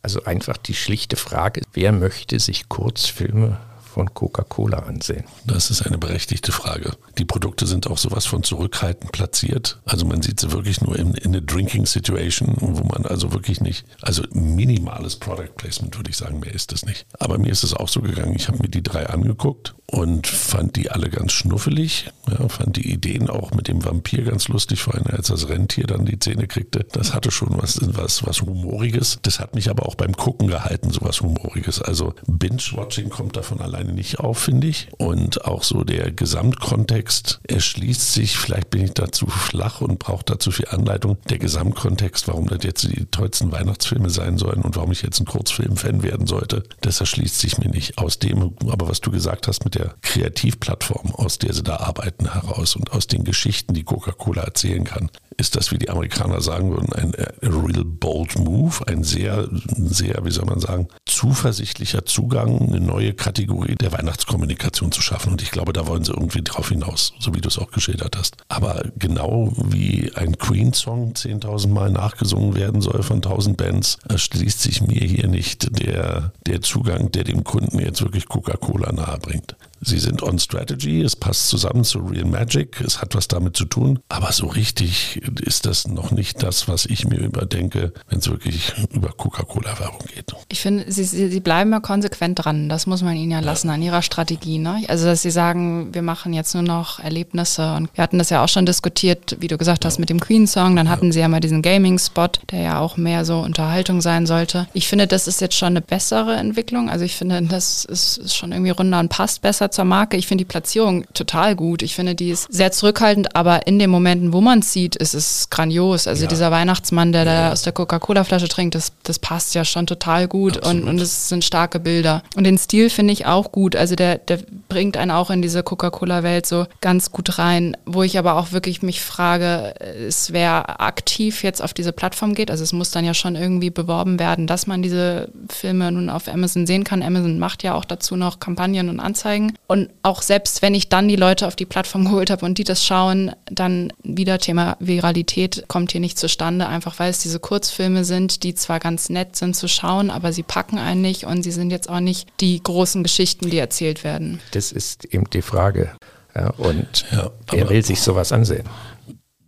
Also 0.00 0.22
einfach 0.24 0.56
die 0.56 0.74
schlichte 0.74 1.16
Frage, 1.16 1.62
wer 1.72 1.90
möchte 1.90 2.38
sich 2.38 2.68
Kurzfilme 2.68 3.58
von 3.88 4.12
Coca-Cola 4.14 4.80
ansehen? 4.80 5.24
Das 5.44 5.70
ist 5.70 5.82
eine 5.82 5.98
berechtigte 5.98 6.52
Frage. 6.52 6.92
Die 7.18 7.24
Produkte 7.24 7.66
sind 7.66 7.86
auch 7.88 7.98
sowas 7.98 8.26
von 8.26 8.42
zurückhaltend 8.42 9.12
platziert. 9.12 9.80
Also 9.84 10.06
man 10.06 10.22
sieht 10.22 10.40
sie 10.40 10.52
wirklich 10.52 10.80
nur 10.80 10.96
in, 10.98 11.14
in 11.14 11.28
eine 11.28 11.42
Drinking 11.42 11.86
Situation, 11.86 12.54
wo 12.58 12.84
man 12.84 13.06
also 13.06 13.32
wirklich 13.32 13.60
nicht, 13.60 13.86
also 14.02 14.22
minimales 14.32 15.16
Product 15.16 15.56
Placement 15.56 15.96
würde 15.96 16.10
ich 16.10 16.16
sagen, 16.16 16.40
mehr 16.40 16.54
ist 16.54 16.72
das 16.72 16.84
nicht. 16.84 17.06
Aber 17.18 17.38
mir 17.38 17.50
ist 17.50 17.64
es 17.64 17.74
auch 17.74 17.88
so 17.88 18.00
gegangen, 18.00 18.34
ich 18.36 18.48
habe 18.48 18.58
mir 18.58 18.68
die 18.68 18.82
drei 18.82 19.08
angeguckt 19.08 19.74
und 19.90 20.26
fand 20.26 20.76
die 20.76 20.90
alle 20.90 21.08
ganz 21.08 21.32
schnuffelig. 21.32 22.10
Ja, 22.30 22.48
fand 22.48 22.76
die 22.76 22.92
Ideen 22.92 23.30
auch 23.30 23.52
mit 23.52 23.68
dem 23.68 23.84
Vampir 23.84 24.22
ganz 24.22 24.48
lustig, 24.48 24.82
vor 24.82 24.94
allem 24.94 25.06
als 25.06 25.28
das 25.28 25.48
Rentier 25.48 25.86
dann 25.86 26.04
die 26.04 26.18
Zähne 26.18 26.46
kriegte. 26.46 26.84
Das 26.92 27.14
hatte 27.14 27.30
schon 27.30 27.56
was, 27.56 27.80
was, 27.82 28.26
was 28.26 28.42
Humoriges. 28.42 29.18
Das 29.22 29.40
hat 29.40 29.54
mich 29.54 29.70
aber 29.70 29.86
auch 29.86 29.94
beim 29.94 30.14
Gucken 30.14 30.48
gehalten, 30.48 30.90
sowas 30.90 31.22
Humoriges. 31.22 31.80
Also 31.80 32.14
Binge-Watching 32.26 33.08
kommt 33.08 33.36
davon 33.36 33.60
allein 33.60 33.77
alleine 33.78 33.92
nicht 33.92 34.18
auf, 34.20 34.38
finde 34.38 34.66
ich. 34.66 34.88
Und 34.98 35.44
auch 35.44 35.62
so 35.62 35.84
der 35.84 36.10
Gesamtkontext 36.10 37.40
erschließt 37.48 38.12
sich, 38.12 38.36
vielleicht 38.36 38.70
bin 38.70 38.84
ich 38.84 38.92
da 38.92 39.10
zu 39.10 39.26
flach 39.26 39.80
und 39.80 39.98
brauche 39.98 40.24
da 40.24 40.38
zu 40.38 40.50
viel 40.50 40.68
Anleitung. 40.68 41.18
Der 41.30 41.38
Gesamtkontext, 41.38 42.28
warum 42.28 42.46
das 42.46 42.58
jetzt 42.62 42.82
die 42.82 43.06
tollsten 43.06 43.52
Weihnachtsfilme 43.52 44.10
sein 44.10 44.38
sollen 44.38 44.62
und 44.62 44.76
warum 44.76 44.92
ich 44.92 45.02
jetzt 45.02 45.20
ein 45.20 45.26
Kurzfilm-Fan 45.26 46.02
werden 46.02 46.26
sollte, 46.26 46.62
das 46.80 47.00
erschließt 47.00 47.38
sich 47.38 47.58
mir 47.58 47.70
nicht. 47.70 47.98
Aus 47.98 48.18
dem, 48.18 48.54
aber 48.68 48.88
was 48.88 49.00
du 49.00 49.10
gesagt 49.10 49.48
hast 49.48 49.64
mit 49.64 49.74
der 49.74 49.94
Kreativplattform, 50.02 51.14
aus 51.14 51.38
der 51.38 51.54
sie 51.54 51.62
da 51.62 51.76
arbeiten 51.76 52.32
heraus 52.32 52.76
und 52.76 52.92
aus 52.92 53.06
den 53.06 53.24
Geschichten, 53.24 53.74
die 53.74 53.84
Coca-Cola 53.84 54.42
erzählen 54.42 54.84
kann, 54.84 55.10
ist 55.38 55.54
das, 55.54 55.70
wie 55.70 55.78
die 55.78 55.88
Amerikaner 55.88 56.40
sagen 56.40 56.70
würden, 56.70 56.92
ein 56.92 57.14
real 57.42 57.84
bold 57.84 58.38
move, 58.38 58.86
ein 58.88 59.04
sehr, 59.04 59.48
sehr, 59.76 60.24
wie 60.24 60.32
soll 60.32 60.46
man 60.46 60.58
sagen, 60.58 60.88
zuversichtlicher 61.06 62.04
Zugang, 62.04 62.60
eine 62.68 62.80
neue 62.80 63.14
Kategorie 63.14 63.67
der 63.76 63.92
Weihnachtskommunikation 63.92 64.92
zu 64.92 65.02
schaffen. 65.02 65.32
Und 65.32 65.42
ich 65.42 65.50
glaube, 65.50 65.72
da 65.72 65.86
wollen 65.86 66.04
sie 66.04 66.12
irgendwie 66.12 66.42
drauf 66.42 66.68
hinaus, 66.68 67.12
so 67.18 67.34
wie 67.34 67.40
du 67.40 67.48
es 67.48 67.58
auch 67.58 67.70
geschildert 67.70 68.16
hast. 68.16 68.36
Aber 68.48 68.82
genau 68.96 69.52
wie 69.56 70.12
ein 70.14 70.38
Queen-Song 70.38 71.12
10.000 71.12 71.68
Mal 71.68 71.90
nachgesungen 71.90 72.54
werden 72.54 72.80
soll 72.80 73.02
von 73.02 73.16
1000 73.16 73.56
Bands, 73.56 73.98
erschließt 74.08 74.60
sich 74.60 74.80
mir 74.80 75.04
hier 75.06 75.28
nicht 75.28 75.78
der, 75.84 76.32
der 76.46 76.60
Zugang, 76.62 77.10
der 77.12 77.24
dem 77.24 77.44
Kunden 77.44 77.78
jetzt 77.78 78.02
wirklich 78.02 78.28
Coca-Cola 78.28 78.92
nahebringt. 78.92 79.56
Sie 79.80 79.98
sind 79.98 80.22
on 80.22 80.38
Strategy, 80.38 81.02
es 81.02 81.14
passt 81.14 81.48
zusammen 81.48 81.84
zu 81.84 82.00
Real 82.00 82.24
Magic, 82.24 82.80
es 82.80 83.00
hat 83.00 83.14
was 83.14 83.28
damit 83.28 83.56
zu 83.56 83.64
tun, 83.64 84.00
aber 84.08 84.32
so 84.32 84.46
richtig 84.46 85.20
ist 85.40 85.66
das 85.66 85.86
noch 85.86 86.10
nicht 86.10 86.42
das, 86.42 86.68
was 86.68 86.84
ich 86.86 87.06
mir 87.06 87.18
überdenke, 87.18 87.92
wenn 88.08 88.18
es 88.18 88.28
wirklich 88.28 88.72
über 88.92 89.08
Coca-Cola-Werbung 89.10 90.00
geht. 90.14 90.32
Ich 90.48 90.60
finde, 90.60 90.90
sie, 90.90 91.04
sie, 91.04 91.40
bleiben 91.40 91.70
ja 91.70 91.80
konsequent 91.80 92.44
dran, 92.44 92.68
das 92.68 92.86
muss 92.86 93.02
man 93.02 93.16
ihnen 93.16 93.30
ja 93.30 93.40
lassen, 93.40 93.68
ja. 93.68 93.74
an 93.74 93.82
ihrer 93.82 94.02
Strategie. 94.02 94.58
Ne? 94.58 94.82
Also, 94.88 95.06
dass 95.06 95.22
sie 95.22 95.30
sagen, 95.30 95.94
wir 95.94 96.02
machen 96.02 96.32
jetzt 96.32 96.54
nur 96.54 96.64
noch 96.64 96.98
Erlebnisse 96.98 97.74
und 97.74 97.90
wir 97.94 98.02
hatten 98.02 98.18
das 98.18 98.30
ja 98.30 98.42
auch 98.42 98.48
schon 98.48 98.66
diskutiert, 98.66 99.36
wie 99.40 99.48
du 99.48 99.56
gesagt 99.56 99.84
hast, 99.84 99.96
ja. 99.96 100.00
mit 100.00 100.10
dem 100.10 100.20
Queen-Song, 100.20 100.74
dann 100.74 100.88
hatten 100.88 101.12
sie 101.12 101.20
ja 101.20 101.28
mal 101.28 101.40
diesen 101.40 101.62
Gaming-Spot, 101.62 102.28
der 102.50 102.60
ja 102.60 102.80
auch 102.80 102.96
mehr 102.96 103.24
so 103.24 103.38
Unterhaltung 103.38 104.00
sein 104.00 104.26
sollte. 104.26 104.66
Ich 104.72 104.88
finde, 104.88 105.06
das 105.06 105.28
ist 105.28 105.40
jetzt 105.40 105.54
schon 105.54 105.68
eine 105.68 105.80
bessere 105.80 106.34
Entwicklung, 106.34 106.90
also 106.90 107.04
ich 107.04 107.14
finde, 107.14 107.40
das 107.42 107.84
ist 107.84 108.34
schon 108.34 108.52
irgendwie 108.52 108.70
runder 108.70 108.98
und 108.98 109.08
passt 109.08 109.42
besser 109.42 109.67
zur 109.70 109.84
Marke. 109.84 110.16
Ich 110.16 110.26
finde 110.26 110.44
die 110.44 110.48
Platzierung 110.48 111.04
total 111.14 111.56
gut. 111.56 111.82
Ich 111.82 111.94
finde, 111.94 112.14
die 112.14 112.30
ist 112.30 112.52
sehr 112.52 112.72
zurückhaltend, 112.72 113.34
aber 113.34 113.66
in 113.66 113.78
den 113.78 113.90
Momenten, 113.90 114.32
wo 114.32 114.40
man 114.40 114.60
es 114.60 114.72
sieht, 114.72 114.96
ist 114.96 115.14
es 115.14 115.50
grandios. 115.50 116.06
Also 116.06 116.22
ja. 116.22 116.28
dieser 116.28 116.50
Weihnachtsmann, 116.50 117.12
der 117.12 117.24
ja. 117.24 117.48
da 117.48 117.52
aus 117.52 117.62
der 117.62 117.72
Coca-Cola-Flasche 117.72 118.48
trinkt, 118.48 118.74
das, 118.74 118.92
das 119.02 119.18
passt 119.18 119.54
ja 119.54 119.64
schon 119.64 119.86
total 119.86 120.28
gut 120.28 120.56
und, 120.58 120.84
und 120.84 121.00
es 121.00 121.28
sind 121.28 121.44
starke 121.44 121.80
Bilder. 121.80 122.22
Und 122.36 122.44
den 122.44 122.58
Stil 122.58 122.90
finde 122.90 123.12
ich 123.12 123.26
auch 123.26 123.52
gut. 123.52 123.76
Also 123.76 123.94
der, 123.94 124.18
der 124.18 124.40
bringt 124.68 124.96
einen 124.96 125.10
auch 125.10 125.30
in 125.30 125.42
diese 125.42 125.62
Coca-Cola-Welt 125.62 126.46
so 126.46 126.66
ganz 126.80 127.10
gut 127.10 127.38
rein, 127.38 127.76
wo 127.86 128.02
ich 128.02 128.18
aber 128.18 128.36
auch 128.36 128.52
wirklich 128.52 128.82
mich 128.82 129.00
frage, 129.00 129.74
es 129.80 130.32
wer 130.32 130.80
aktiv 130.80 131.42
jetzt 131.42 131.62
auf 131.62 131.74
diese 131.74 131.92
Plattform 131.92 132.34
geht. 132.34 132.50
Also 132.50 132.64
es 132.64 132.72
muss 132.72 132.90
dann 132.90 133.04
ja 133.04 133.14
schon 133.14 133.36
irgendwie 133.36 133.70
beworben 133.70 134.18
werden, 134.18 134.46
dass 134.46 134.66
man 134.66 134.82
diese 134.82 135.28
Filme 135.48 135.90
nun 135.92 136.10
auf 136.10 136.28
Amazon 136.28 136.66
sehen 136.66 136.84
kann. 136.84 137.02
Amazon 137.02 137.38
macht 137.38 137.62
ja 137.62 137.74
auch 137.74 137.84
dazu 137.84 138.16
noch 138.16 138.40
Kampagnen 138.40 138.88
und 138.88 139.00
Anzeigen. 139.00 139.54
Und 139.70 139.90
auch 140.02 140.22
selbst 140.22 140.62
wenn 140.62 140.74
ich 140.74 140.88
dann 140.88 141.08
die 141.08 141.16
Leute 141.16 141.46
auf 141.46 141.54
die 141.54 141.66
Plattform 141.66 142.06
geholt 142.06 142.30
habe 142.30 142.46
und 142.46 142.56
die 142.56 142.64
das 142.64 142.82
schauen, 142.82 143.32
dann 143.44 143.92
wieder 144.02 144.38
Thema 144.38 144.78
Viralität 144.80 145.64
kommt 145.68 145.92
hier 145.92 146.00
nicht 146.00 146.18
zustande, 146.18 146.66
einfach 146.66 146.98
weil 146.98 147.10
es 147.10 147.18
diese 147.18 147.38
Kurzfilme 147.38 148.06
sind, 148.06 148.44
die 148.44 148.54
zwar 148.54 148.80
ganz 148.80 149.10
nett 149.10 149.36
sind 149.36 149.54
zu 149.54 149.68
schauen, 149.68 150.10
aber 150.10 150.32
sie 150.32 150.42
packen 150.42 150.78
einen 150.78 151.02
nicht 151.02 151.24
und 151.24 151.42
sie 151.42 151.50
sind 151.50 151.70
jetzt 151.70 151.90
auch 151.90 152.00
nicht 152.00 152.30
die 152.40 152.62
großen 152.62 153.02
Geschichten, 153.02 153.50
die 153.50 153.58
erzählt 153.58 154.04
werden. 154.04 154.40
Das 154.52 154.72
ist 154.72 155.04
eben 155.04 155.28
die 155.28 155.42
Frage. 155.42 155.90
Ja, 156.34 156.48
und 156.52 157.04
ja, 157.12 157.30
wer 157.50 157.68
will 157.68 157.84
sich 157.84 158.00
sowas 158.00 158.32
ansehen? 158.32 158.66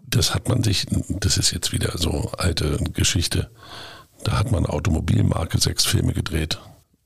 Das 0.06 0.34
hat 0.34 0.50
man 0.50 0.62
sich, 0.62 0.86
das 1.08 1.38
ist 1.38 1.50
jetzt 1.52 1.72
wieder 1.72 1.96
so 1.96 2.30
alte 2.36 2.76
Geschichte. 2.92 3.50
Da 4.24 4.38
hat 4.38 4.52
man 4.52 4.66
Automobilmarke 4.66 5.58
sechs 5.58 5.86
Filme 5.86 6.12
gedreht 6.12 6.58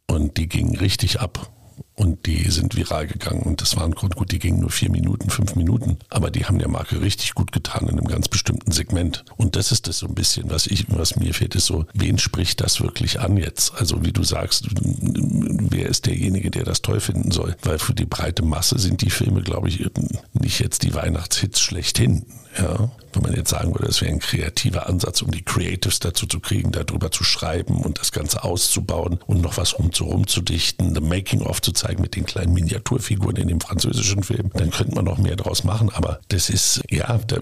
und 0.09 0.37
die 0.37 0.49
gingen 0.49 0.77
richtig 0.77 1.21
ab 1.21 1.54
und 1.97 2.27
die 2.27 2.51
sind 2.51 2.75
viral 2.77 3.07
gegangen 3.07 3.43
und 3.43 3.61
das 3.61 3.77
waren 3.77 3.93
gut, 3.93 4.33
die 4.33 4.39
gingen 4.39 4.61
nur 4.61 4.71
vier 4.71 4.91
Minuten, 4.91 5.31
fünf 5.31 5.55
Minuten, 5.55 5.99
aber 6.09 6.31
die 6.31 6.45
haben 6.45 6.59
der 6.59 6.69
Marke 6.69 7.01
richtig 7.01 7.35
gut 7.35 7.53
getan 7.53 7.85
in 7.89 7.99
einem 7.99 8.07
ganz 8.07 8.29
bestimmten 8.29 8.73
Segment. 8.73 9.25
Und 9.37 9.55
das 9.55 9.71
ist 9.71 9.87
das 9.87 9.99
so 9.99 10.09
ein 10.09 10.15
bisschen, 10.15 10.51
was 10.51 10.67
ich, 10.67 10.87
was 10.89 11.17
mir 11.17 11.33
fehlt, 11.35 11.55
ist 11.55 11.67
so, 11.67 11.87
wen 11.95 12.19
spricht 12.19 12.61
das 12.61 12.81
wirklich 12.81 13.21
an 13.21 13.37
jetzt? 13.37 13.75
Also 13.77 14.05
wie 14.05 14.13
du 14.13 14.25
sagst, 14.25 14.67
wer 14.81 15.89
ist 15.89 16.07
derjenige, 16.07 16.51
der 16.51 16.65
das 16.65 16.83
toll 16.83 17.01
finden 17.01 17.31
soll? 17.31 17.57
Weil 17.63 17.79
für 17.79 17.95
die 17.95 18.07
breite 18.07 18.45
Masse 18.45 18.79
sind 18.79 19.03
die 19.03 19.11
Filme, 19.11 19.43
glaube 19.43 19.69
ich, 19.69 19.89
nicht 20.33 20.59
jetzt 20.59 20.83
die 20.83 20.95
Weihnachtshits 20.95 21.61
schlechthin. 21.61 22.27
Ja, 22.59 22.91
wenn 23.15 23.23
man 23.23 23.35
jetzt 23.35 23.51
sagen 23.51 23.75
würde, 23.75 23.89
es 23.89 24.01
wäre 24.01 24.13
ein 24.13 24.19
kreativer 24.19 24.89
Ansatz, 24.89 25.23
um 25.23 25.31
die 25.31 25.43
Creatives 25.43 25.99
dazu 26.01 26.27
zu 26.27 26.41
kriegen, 26.41 26.73
darüber 26.73 27.11
zu 27.11 27.25
schreiben 27.25 27.83
und 27.83 27.99
das 27.99 28.13
Ganze 28.13 28.45
auszubauen 28.45 29.19
und 29.27 29.41
noch 29.41 29.57
was 29.57 29.79
rumzurum 29.79 30.27
zu 30.27 30.41
dichten, 30.41 30.95
the 30.95 31.01
Making-of 31.01 31.63
zu 31.63 31.73
zeigen 31.73 32.03
mit 32.03 32.17
den 32.17 32.27
kleinen 32.27 32.53
Miniaturfiguren 32.53 33.37
in 33.37 33.49
dem 33.49 33.61
französischen 33.61 34.23
Film, 34.23 34.51
dann 34.55 34.71
könnte 34.71 34.95
man 34.95 35.05
noch 35.05 35.19
mehr 35.19 35.37
draus 35.37 35.65
machen. 35.65 35.91
Aber 35.93 36.21
das 36.29 36.51
ist, 36.51 36.83
ja, 36.91 37.19
da, 37.27 37.37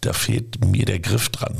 da 0.00 0.12
fehlt 0.12 0.64
mir 0.64 0.84
der 0.84 0.98
Griff 0.98 1.28
dran. 1.30 1.56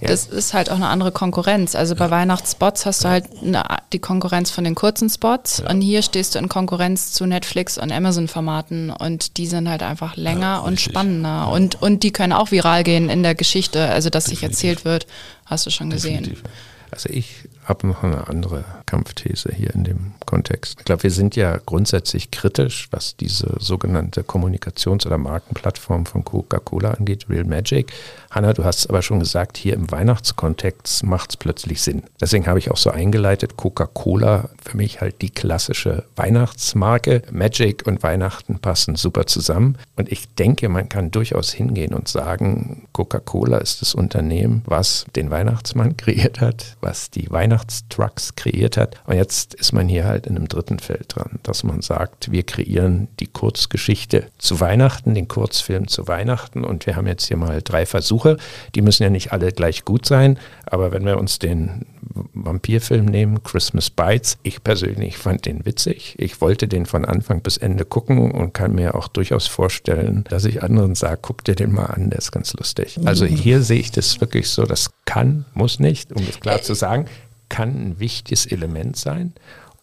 Ja. 0.00 0.08
Das 0.08 0.26
ist 0.26 0.54
halt 0.54 0.70
auch 0.70 0.76
eine 0.76 0.88
andere 0.88 1.12
Konkurrenz. 1.12 1.74
Also 1.74 1.94
bei 1.94 2.06
ja. 2.06 2.10
Weihnachtsspots 2.10 2.86
hast 2.86 3.04
du 3.04 3.08
halt 3.08 3.26
eine, 3.42 3.64
die 3.92 3.98
Konkurrenz 3.98 4.50
von 4.50 4.64
den 4.64 4.74
kurzen 4.74 5.08
Spots 5.10 5.58
ja. 5.58 5.70
und 5.70 5.80
hier 5.80 6.02
stehst 6.02 6.34
du 6.34 6.38
in 6.38 6.48
Konkurrenz 6.48 7.12
zu 7.12 7.26
Netflix 7.26 7.78
und 7.78 7.92
Amazon-Formaten 7.92 8.90
und 8.90 9.36
die 9.36 9.46
sind 9.46 9.68
halt 9.68 9.82
einfach 9.82 10.16
länger 10.16 10.62
und 10.64 10.80
spannender 10.80 11.48
und, 11.48 11.80
und 11.82 12.02
die 12.02 12.12
können 12.12 12.32
auch 12.38 12.50
viral 12.50 12.84
gehen 12.84 13.08
in 13.08 13.22
der 13.22 13.34
Geschichte, 13.34 13.88
also 13.88 14.10
dass 14.10 14.26
sich 14.26 14.42
erzählt 14.42 14.84
wird, 14.84 15.06
hast 15.44 15.66
du 15.66 15.70
schon 15.70 15.90
gesehen. 15.90 16.24
Definitiv. 16.24 16.44
Also 16.90 17.08
ich 17.10 17.48
habe 17.64 17.86
noch 17.88 18.04
eine 18.04 18.28
andere 18.28 18.64
Kampfthese 18.86 19.52
hier 19.52 19.74
in 19.74 19.84
dem 19.84 20.14
Kontext. 20.24 20.76
Ich 20.78 20.84
glaube, 20.84 21.02
wir 21.02 21.10
sind 21.10 21.34
ja 21.34 21.58
grundsätzlich 21.58 22.30
kritisch, 22.30 22.88
was 22.90 23.16
diese 23.16 23.56
sogenannte 23.58 24.22
Kommunikations- 24.22 25.04
oder 25.04 25.18
Markenplattform 25.18 26.06
von 26.06 26.24
Coca-Cola 26.24 26.92
angeht, 26.92 27.26
Real 27.28 27.44
Magic. 27.44 27.92
Hanna, 28.36 28.52
du 28.52 28.64
hast 28.64 28.80
es 28.80 28.86
aber 28.86 29.00
schon 29.00 29.18
gesagt, 29.18 29.56
hier 29.56 29.72
im 29.72 29.90
Weihnachtskontext 29.90 31.04
macht 31.04 31.30
es 31.30 31.36
plötzlich 31.38 31.80
Sinn. 31.80 32.02
Deswegen 32.20 32.46
habe 32.46 32.58
ich 32.58 32.70
auch 32.70 32.76
so 32.76 32.90
eingeleitet, 32.90 33.56
Coca-Cola 33.56 34.50
für 34.62 34.76
mich 34.76 35.00
halt 35.00 35.22
die 35.22 35.30
klassische 35.30 36.04
Weihnachtsmarke. 36.16 37.22
Magic 37.30 37.86
und 37.86 38.02
Weihnachten 38.02 38.58
passen 38.58 38.94
super 38.94 39.26
zusammen. 39.26 39.78
Und 39.96 40.12
ich 40.12 40.28
denke, 40.34 40.68
man 40.68 40.90
kann 40.90 41.10
durchaus 41.10 41.50
hingehen 41.50 41.94
und 41.94 42.08
sagen, 42.08 42.86
Coca-Cola 42.92 43.56
ist 43.56 43.80
das 43.80 43.94
Unternehmen, 43.94 44.60
was 44.66 45.06
den 45.16 45.30
Weihnachtsmann 45.30 45.96
kreiert 45.96 46.42
hat, 46.42 46.76
was 46.82 47.08
die 47.08 47.30
Weihnachtstrucks 47.30 48.34
kreiert 48.36 48.76
hat. 48.76 48.96
Und 49.06 49.16
jetzt 49.16 49.54
ist 49.54 49.72
man 49.72 49.88
hier 49.88 50.04
halt 50.04 50.26
in 50.26 50.36
einem 50.36 50.48
dritten 50.48 50.78
Feld 50.78 51.16
dran, 51.16 51.38
dass 51.42 51.64
man 51.64 51.80
sagt, 51.80 52.30
wir 52.30 52.42
kreieren 52.42 53.08
die 53.18 53.28
Kurzgeschichte 53.28 54.26
zu 54.36 54.60
Weihnachten, 54.60 55.14
den 55.14 55.26
Kurzfilm 55.26 55.88
zu 55.88 56.06
Weihnachten. 56.06 56.64
Und 56.64 56.84
wir 56.84 56.96
haben 56.96 57.06
jetzt 57.06 57.24
hier 57.24 57.38
mal 57.38 57.62
drei 57.62 57.86
Versuche 57.86 58.25
Versuche. 58.26 58.36
Die 58.74 58.82
müssen 58.82 59.02
ja 59.02 59.10
nicht 59.10 59.32
alle 59.32 59.52
gleich 59.52 59.84
gut 59.84 60.06
sein, 60.06 60.38
aber 60.66 60.92
wenn 60.92 61.04
wir 61.04 61.18
uns 61.18 61.38
den 61.38 61.86
Vampirfilm 62.32 63.04
nehmen, 63.04 63.42
Christmas 63.42 63.90
Bites, 63.90 64.38
ich 64.42 64.62
persönlich 64.62 65.18
fand 65.18 65.46
den 65.46 65.66
witzig. 65.66 66.14
Ich 66.18 66.40
wollte 66.40 66.68
den 66.68 66.86
von 66.86 67.04
Anfang 67.04 67.42
bis 67.42 67.56
Ende 67.56 67.84
gucken 67.84 68.30
und 68.30 68.54
kann 68.54 68.74
mir 68.74 68.94
auch 68.94 69.08
durchaus 69.08 69.46
vorstellen, 69.46 70.24
dass 70.28 70.44
ich 70.44 70.62
anderen 70.62 70.94
sage, 70.94 71.18
guck 71.20 71.44
dir 71.44 71.54
den 71.54 71.72
mal 71.72 71.86
an, 71.86 72.10
der 72.10 72.18
ist 72.18 72.32
ganz 72.32 72.54
lustig. 72.54 72.98
Also 73.04 73.24
mhm. 73.24 73.28
hier 73.28 73.62
sehe 73.62 73.80
ich 73.80 73.90
das 73.90 74.20
wirklich 74.20 74.48
so, 74.48 74.64
das 74.64 74.90
kann, 75.04 75.44
muss 75.54 75.78
nicht, 75.78 76.12
um 76.12 76.22
es 76.28 76.40
klar 76.40 76.62
zu 76.62 76.74
sagen, 76.74 77.06
kann 77.48 77.68
ein 77.70 78.00
wichtiges 78.00 78.46
Element 78.46 78.96
sein, 78.96 79.32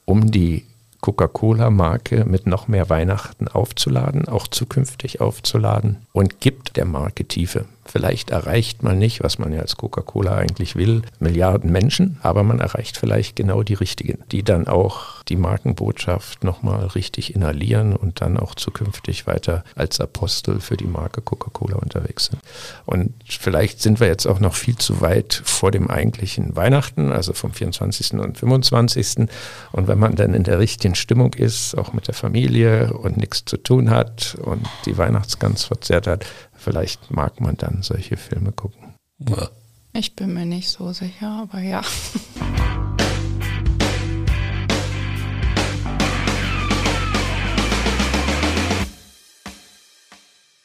um 0.06 0.32
die 0.32 0.66
Coca-Cola-Marke 1.04 2.24
mit 2.24 2.48
noch 2.48 2.70
mehr 2.70 2.90
Weihnachten 2.90 3.50
aufzuladen, 3.50 4.30
auch 4.30 4.48
zukünftig 4.48 5.20
aufzuladen 5.20 5.98
und 6.14 6.40
gibt 6.40 6.78
der 6.78 6.86
Marke 6.86 7.26
Tiefe. 7.26 7.66
Vielleicht 7.86 8.30
erreicht 8.30 8.84
man 8.84 8.98
nicht, 8.98 9.24
was 9.24 9.40
man 9.40 9.54
ja 9.54 9.62
als 9.62 9.78
Coca-Cola 9.78 10.36
eigentlich 10.36 10.76
will, 10.76 11.02
Milliarden 11.20 11.72
Menschen, 11.72 12.18
aber 12.22 12.44
man 12.44 12.60
erreicht 12.60 12.98
vielleicht 12.98 13.36
genau 13.36 13.64
die 13.64 13.74
richtigen, 13.74 14.24
die 14.32 14.44
dann 14.44 14.68
auch 14.68 15.22
die 15.24 15.36
Markenbotschaft 15.36 16.44
nochmal 16.44 16.86
richtig 16.88 17.36
inhalieren 17.36 17.96
und 17.96 18.22
dann 18.22 18.38
auch 18.38 18.56
zukünftig 18.56 19.28
weiter 19.28 19.64
als 19.76 20.00
Apostel 20.00 20.60
für 20.60 20.78
die 20.78 20.88
Marke 20.88 21.22
Coca-Cola 21.22 21.78
unterwegs 21.78 22.26
sind. 22.26 22.42
Und 22.86 23.14
vielleicht 23.28 23.82
sind 23.82 24.00
wir 24.00 24.08
jetzt 24.08 24.26
auch 24.26 24.40
noch 24.40 24.54
viel 24.54 24.78
zu 24.78 25.02
weit 25.02 25.42
vor 25.46 25.72
dem 25.72 25.90
eigentlichen 25.90 26.56
Weihnachten, 26.56 27.12
also 27.12 27.34
vom 27.34 27.54
24. 27.54 28.14
und 28.14 28.38
25. 28.38 29.28
Und 29.72 29.88
wenn 29.88 30.00
man 30.00 30.16
dann 30.16 30.34
in 30.34 30.44
der 30.44 30.60
richtigen 30.60 30.96
Stimmung 30.96 31.34
ist, 31.34 31.78
auch 31.78 31.94
mit 31.94 32.08
der 32.08 32.14
Familie 32.14 32.94
und 32.94 33.18
nichts 33.18 33.46
zu 33.46 33.58
tun 33.58 33.90
hat 33.90 34.36
und 34.42 34.66
die 34.86 34.98
Weihnachtsgans 34.98 35.66
verzehrt 35.66 36.08
hat, 36.08 36.26
vielleicht 36.64 37.12
mag 37.12 37.42
man 37.42 37.58
dann 37.58 37.84
solche 37.84 38.18
Filme 38.18 38.52
gucken. 38.54 38.96
Ja. 39.20 39.50
Ich 39.96 40.16
bin 40.16 40.34
mir 40.34 40.46
nicht 40.46 40.70
so 40.70 40.92
sicher, 40.92 41.30
aber 41.30 41.60
ja. 41.60 41.82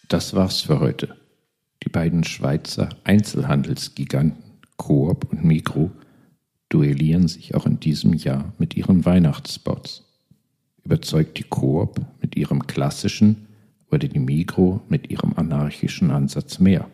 Das 0.08 0.32
war's 0.32 0.62
für 0.62 0.80
heute. 0.80 1.14
Die 1.82 1.90
beiden 1.90 2.24
Schweizer 2.24 2.88
Einzelhandelsgiganten 3.04 4.42
Coop 4.78 5.30
und 5.30 5.44
Migro 5.44 5.90
duellieren 6.70 7.28
sich 7.28 7.54
auch 7.54 7.66
in 7.66 7.80
diesem 7.80 8.14
Jahr 8.14 8.52
mit 8.58 8.74
ihren 8.76 9.04
Weihnachtsspots. 9.04 10.04
Überzeugt 10.84 11.38
die 11.38 11.42
Coop 11.42 12.00
mit 12.22 12.36
ihrem 12.36 12.66
klassischen 12.66 13.47
oder 13.90 14.08
die 14.08 14.18
Migro 14.18 14.80
mit 14.88 15.10
ihrem 15.10 15.34
anarchischen 15.34 16.10
Ansatz 16.10 16.58
mehr. 16.58 16.88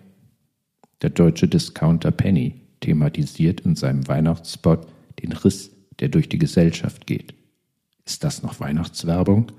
Der 1.03 1.11
deutsche 1.11 1.49
Discounter 1.49 2.11
Penny 2.11 2.55
thematisiert 2.81 3.61
in 3.61 3.77
seinem 3.77 4.07
Weihnachtsspot 4.09 4.87
den 5.23 5.33
Riss, 5.33 5.71
der 6.01 6.09
durch 6.09 6.29
die 6.29 6.39
Gesellschaft 6.39 7.07
geht. 7.07 7.35
Ist 8.05 8.25
das 8.25 8.43
noch 8.43 8.61
Weihnachtswerbung? 8.61 9.53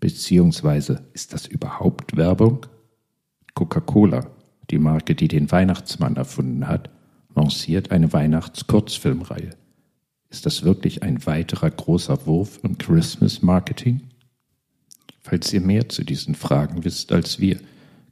Beziehungsweise 0.00 1.04
ist 1.12 1.32
das 1.32 1.46
überhaupt 1.46 2.16
Werbung? 2.16 2.66
Coca-Cola, 3.54 4.26
die 4.70 4.78
Marke, 4.78 5.14
die 5.14 5.28
den 5.28 5.50
Weihnachtsmann 5.50 6.16
erfunden 6.16 6.66
hat, 6.66 6.90
lanciert 7.34 7.90
eine 7.90 8.12
Weihnachtskurzfilmreihe. 8.12 9.50
Ist 10.30 10.46
das 10.46 10.64
wirklich 10.64 11.02
ein 11.02 11.24
weiterer 11.26 11.70
großer 11.70 12.26
Wurf 12.26 12.58
im 12.64 12.76
Christmas 12.76 13.42
Marketing? 13.42 14.00
Falls 15.24 15.52
ihr 15.54 15.62
mehr 15.62 15.88
zu 15.88 16.04
diesen 16.04 16.34
Fragen 16.34 16.84
wisst 16.84 17.10
als 17.10 17.40
wir, 17.40 17.58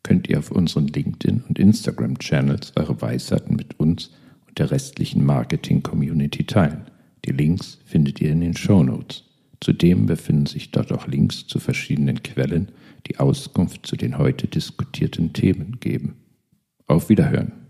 könnt 0.03 0.29
ihr 0.29 0.39
auf 0.39 0.51
unseren 0.51 0.89
LinkedIn- 0.89 1.43
und 1.47 1.59
Instagram-Channels 1.59 2.73
eure 2.77 3.01
Weisheiten 3.01 3.55
mit 3.55 3.79
uns 3.79 4.11
und 4.49 4.59
der 4.59 4.71
restlichen 4.71 5.25
Marketing-Community 5.25 6.45
teilen. 6.45 6.87
Die 7.27 7.33
Links 7.33 7.79
findet 7.85 8.21
ihr 8.23 8.31
in 8.31 8.41
den 8.41 8.57
Show 8.57 8.83
Notes. 8.83 9.25
Zudem 9.61 10.07
befinden 10.07 10.47
sich 10.47 10.71
dort 10.71 10.91
auch 10.91 11.07
Links 11.07 11.47
zu 11.47 11.61
verschiedenen 11.61 12.23
Quellen, 12.23 12.73
die 13.07 13.19
Auskunft 13.19 13.87
zu 13.87 13.97
den 13.97 14.17
heute 14.17 14.49
diskutierten 14.49 15.35
Themen 15.35 15.79
geben. 15.81 16.17
Auf 16.87 17.11
Wiederhören! 17.11 17.62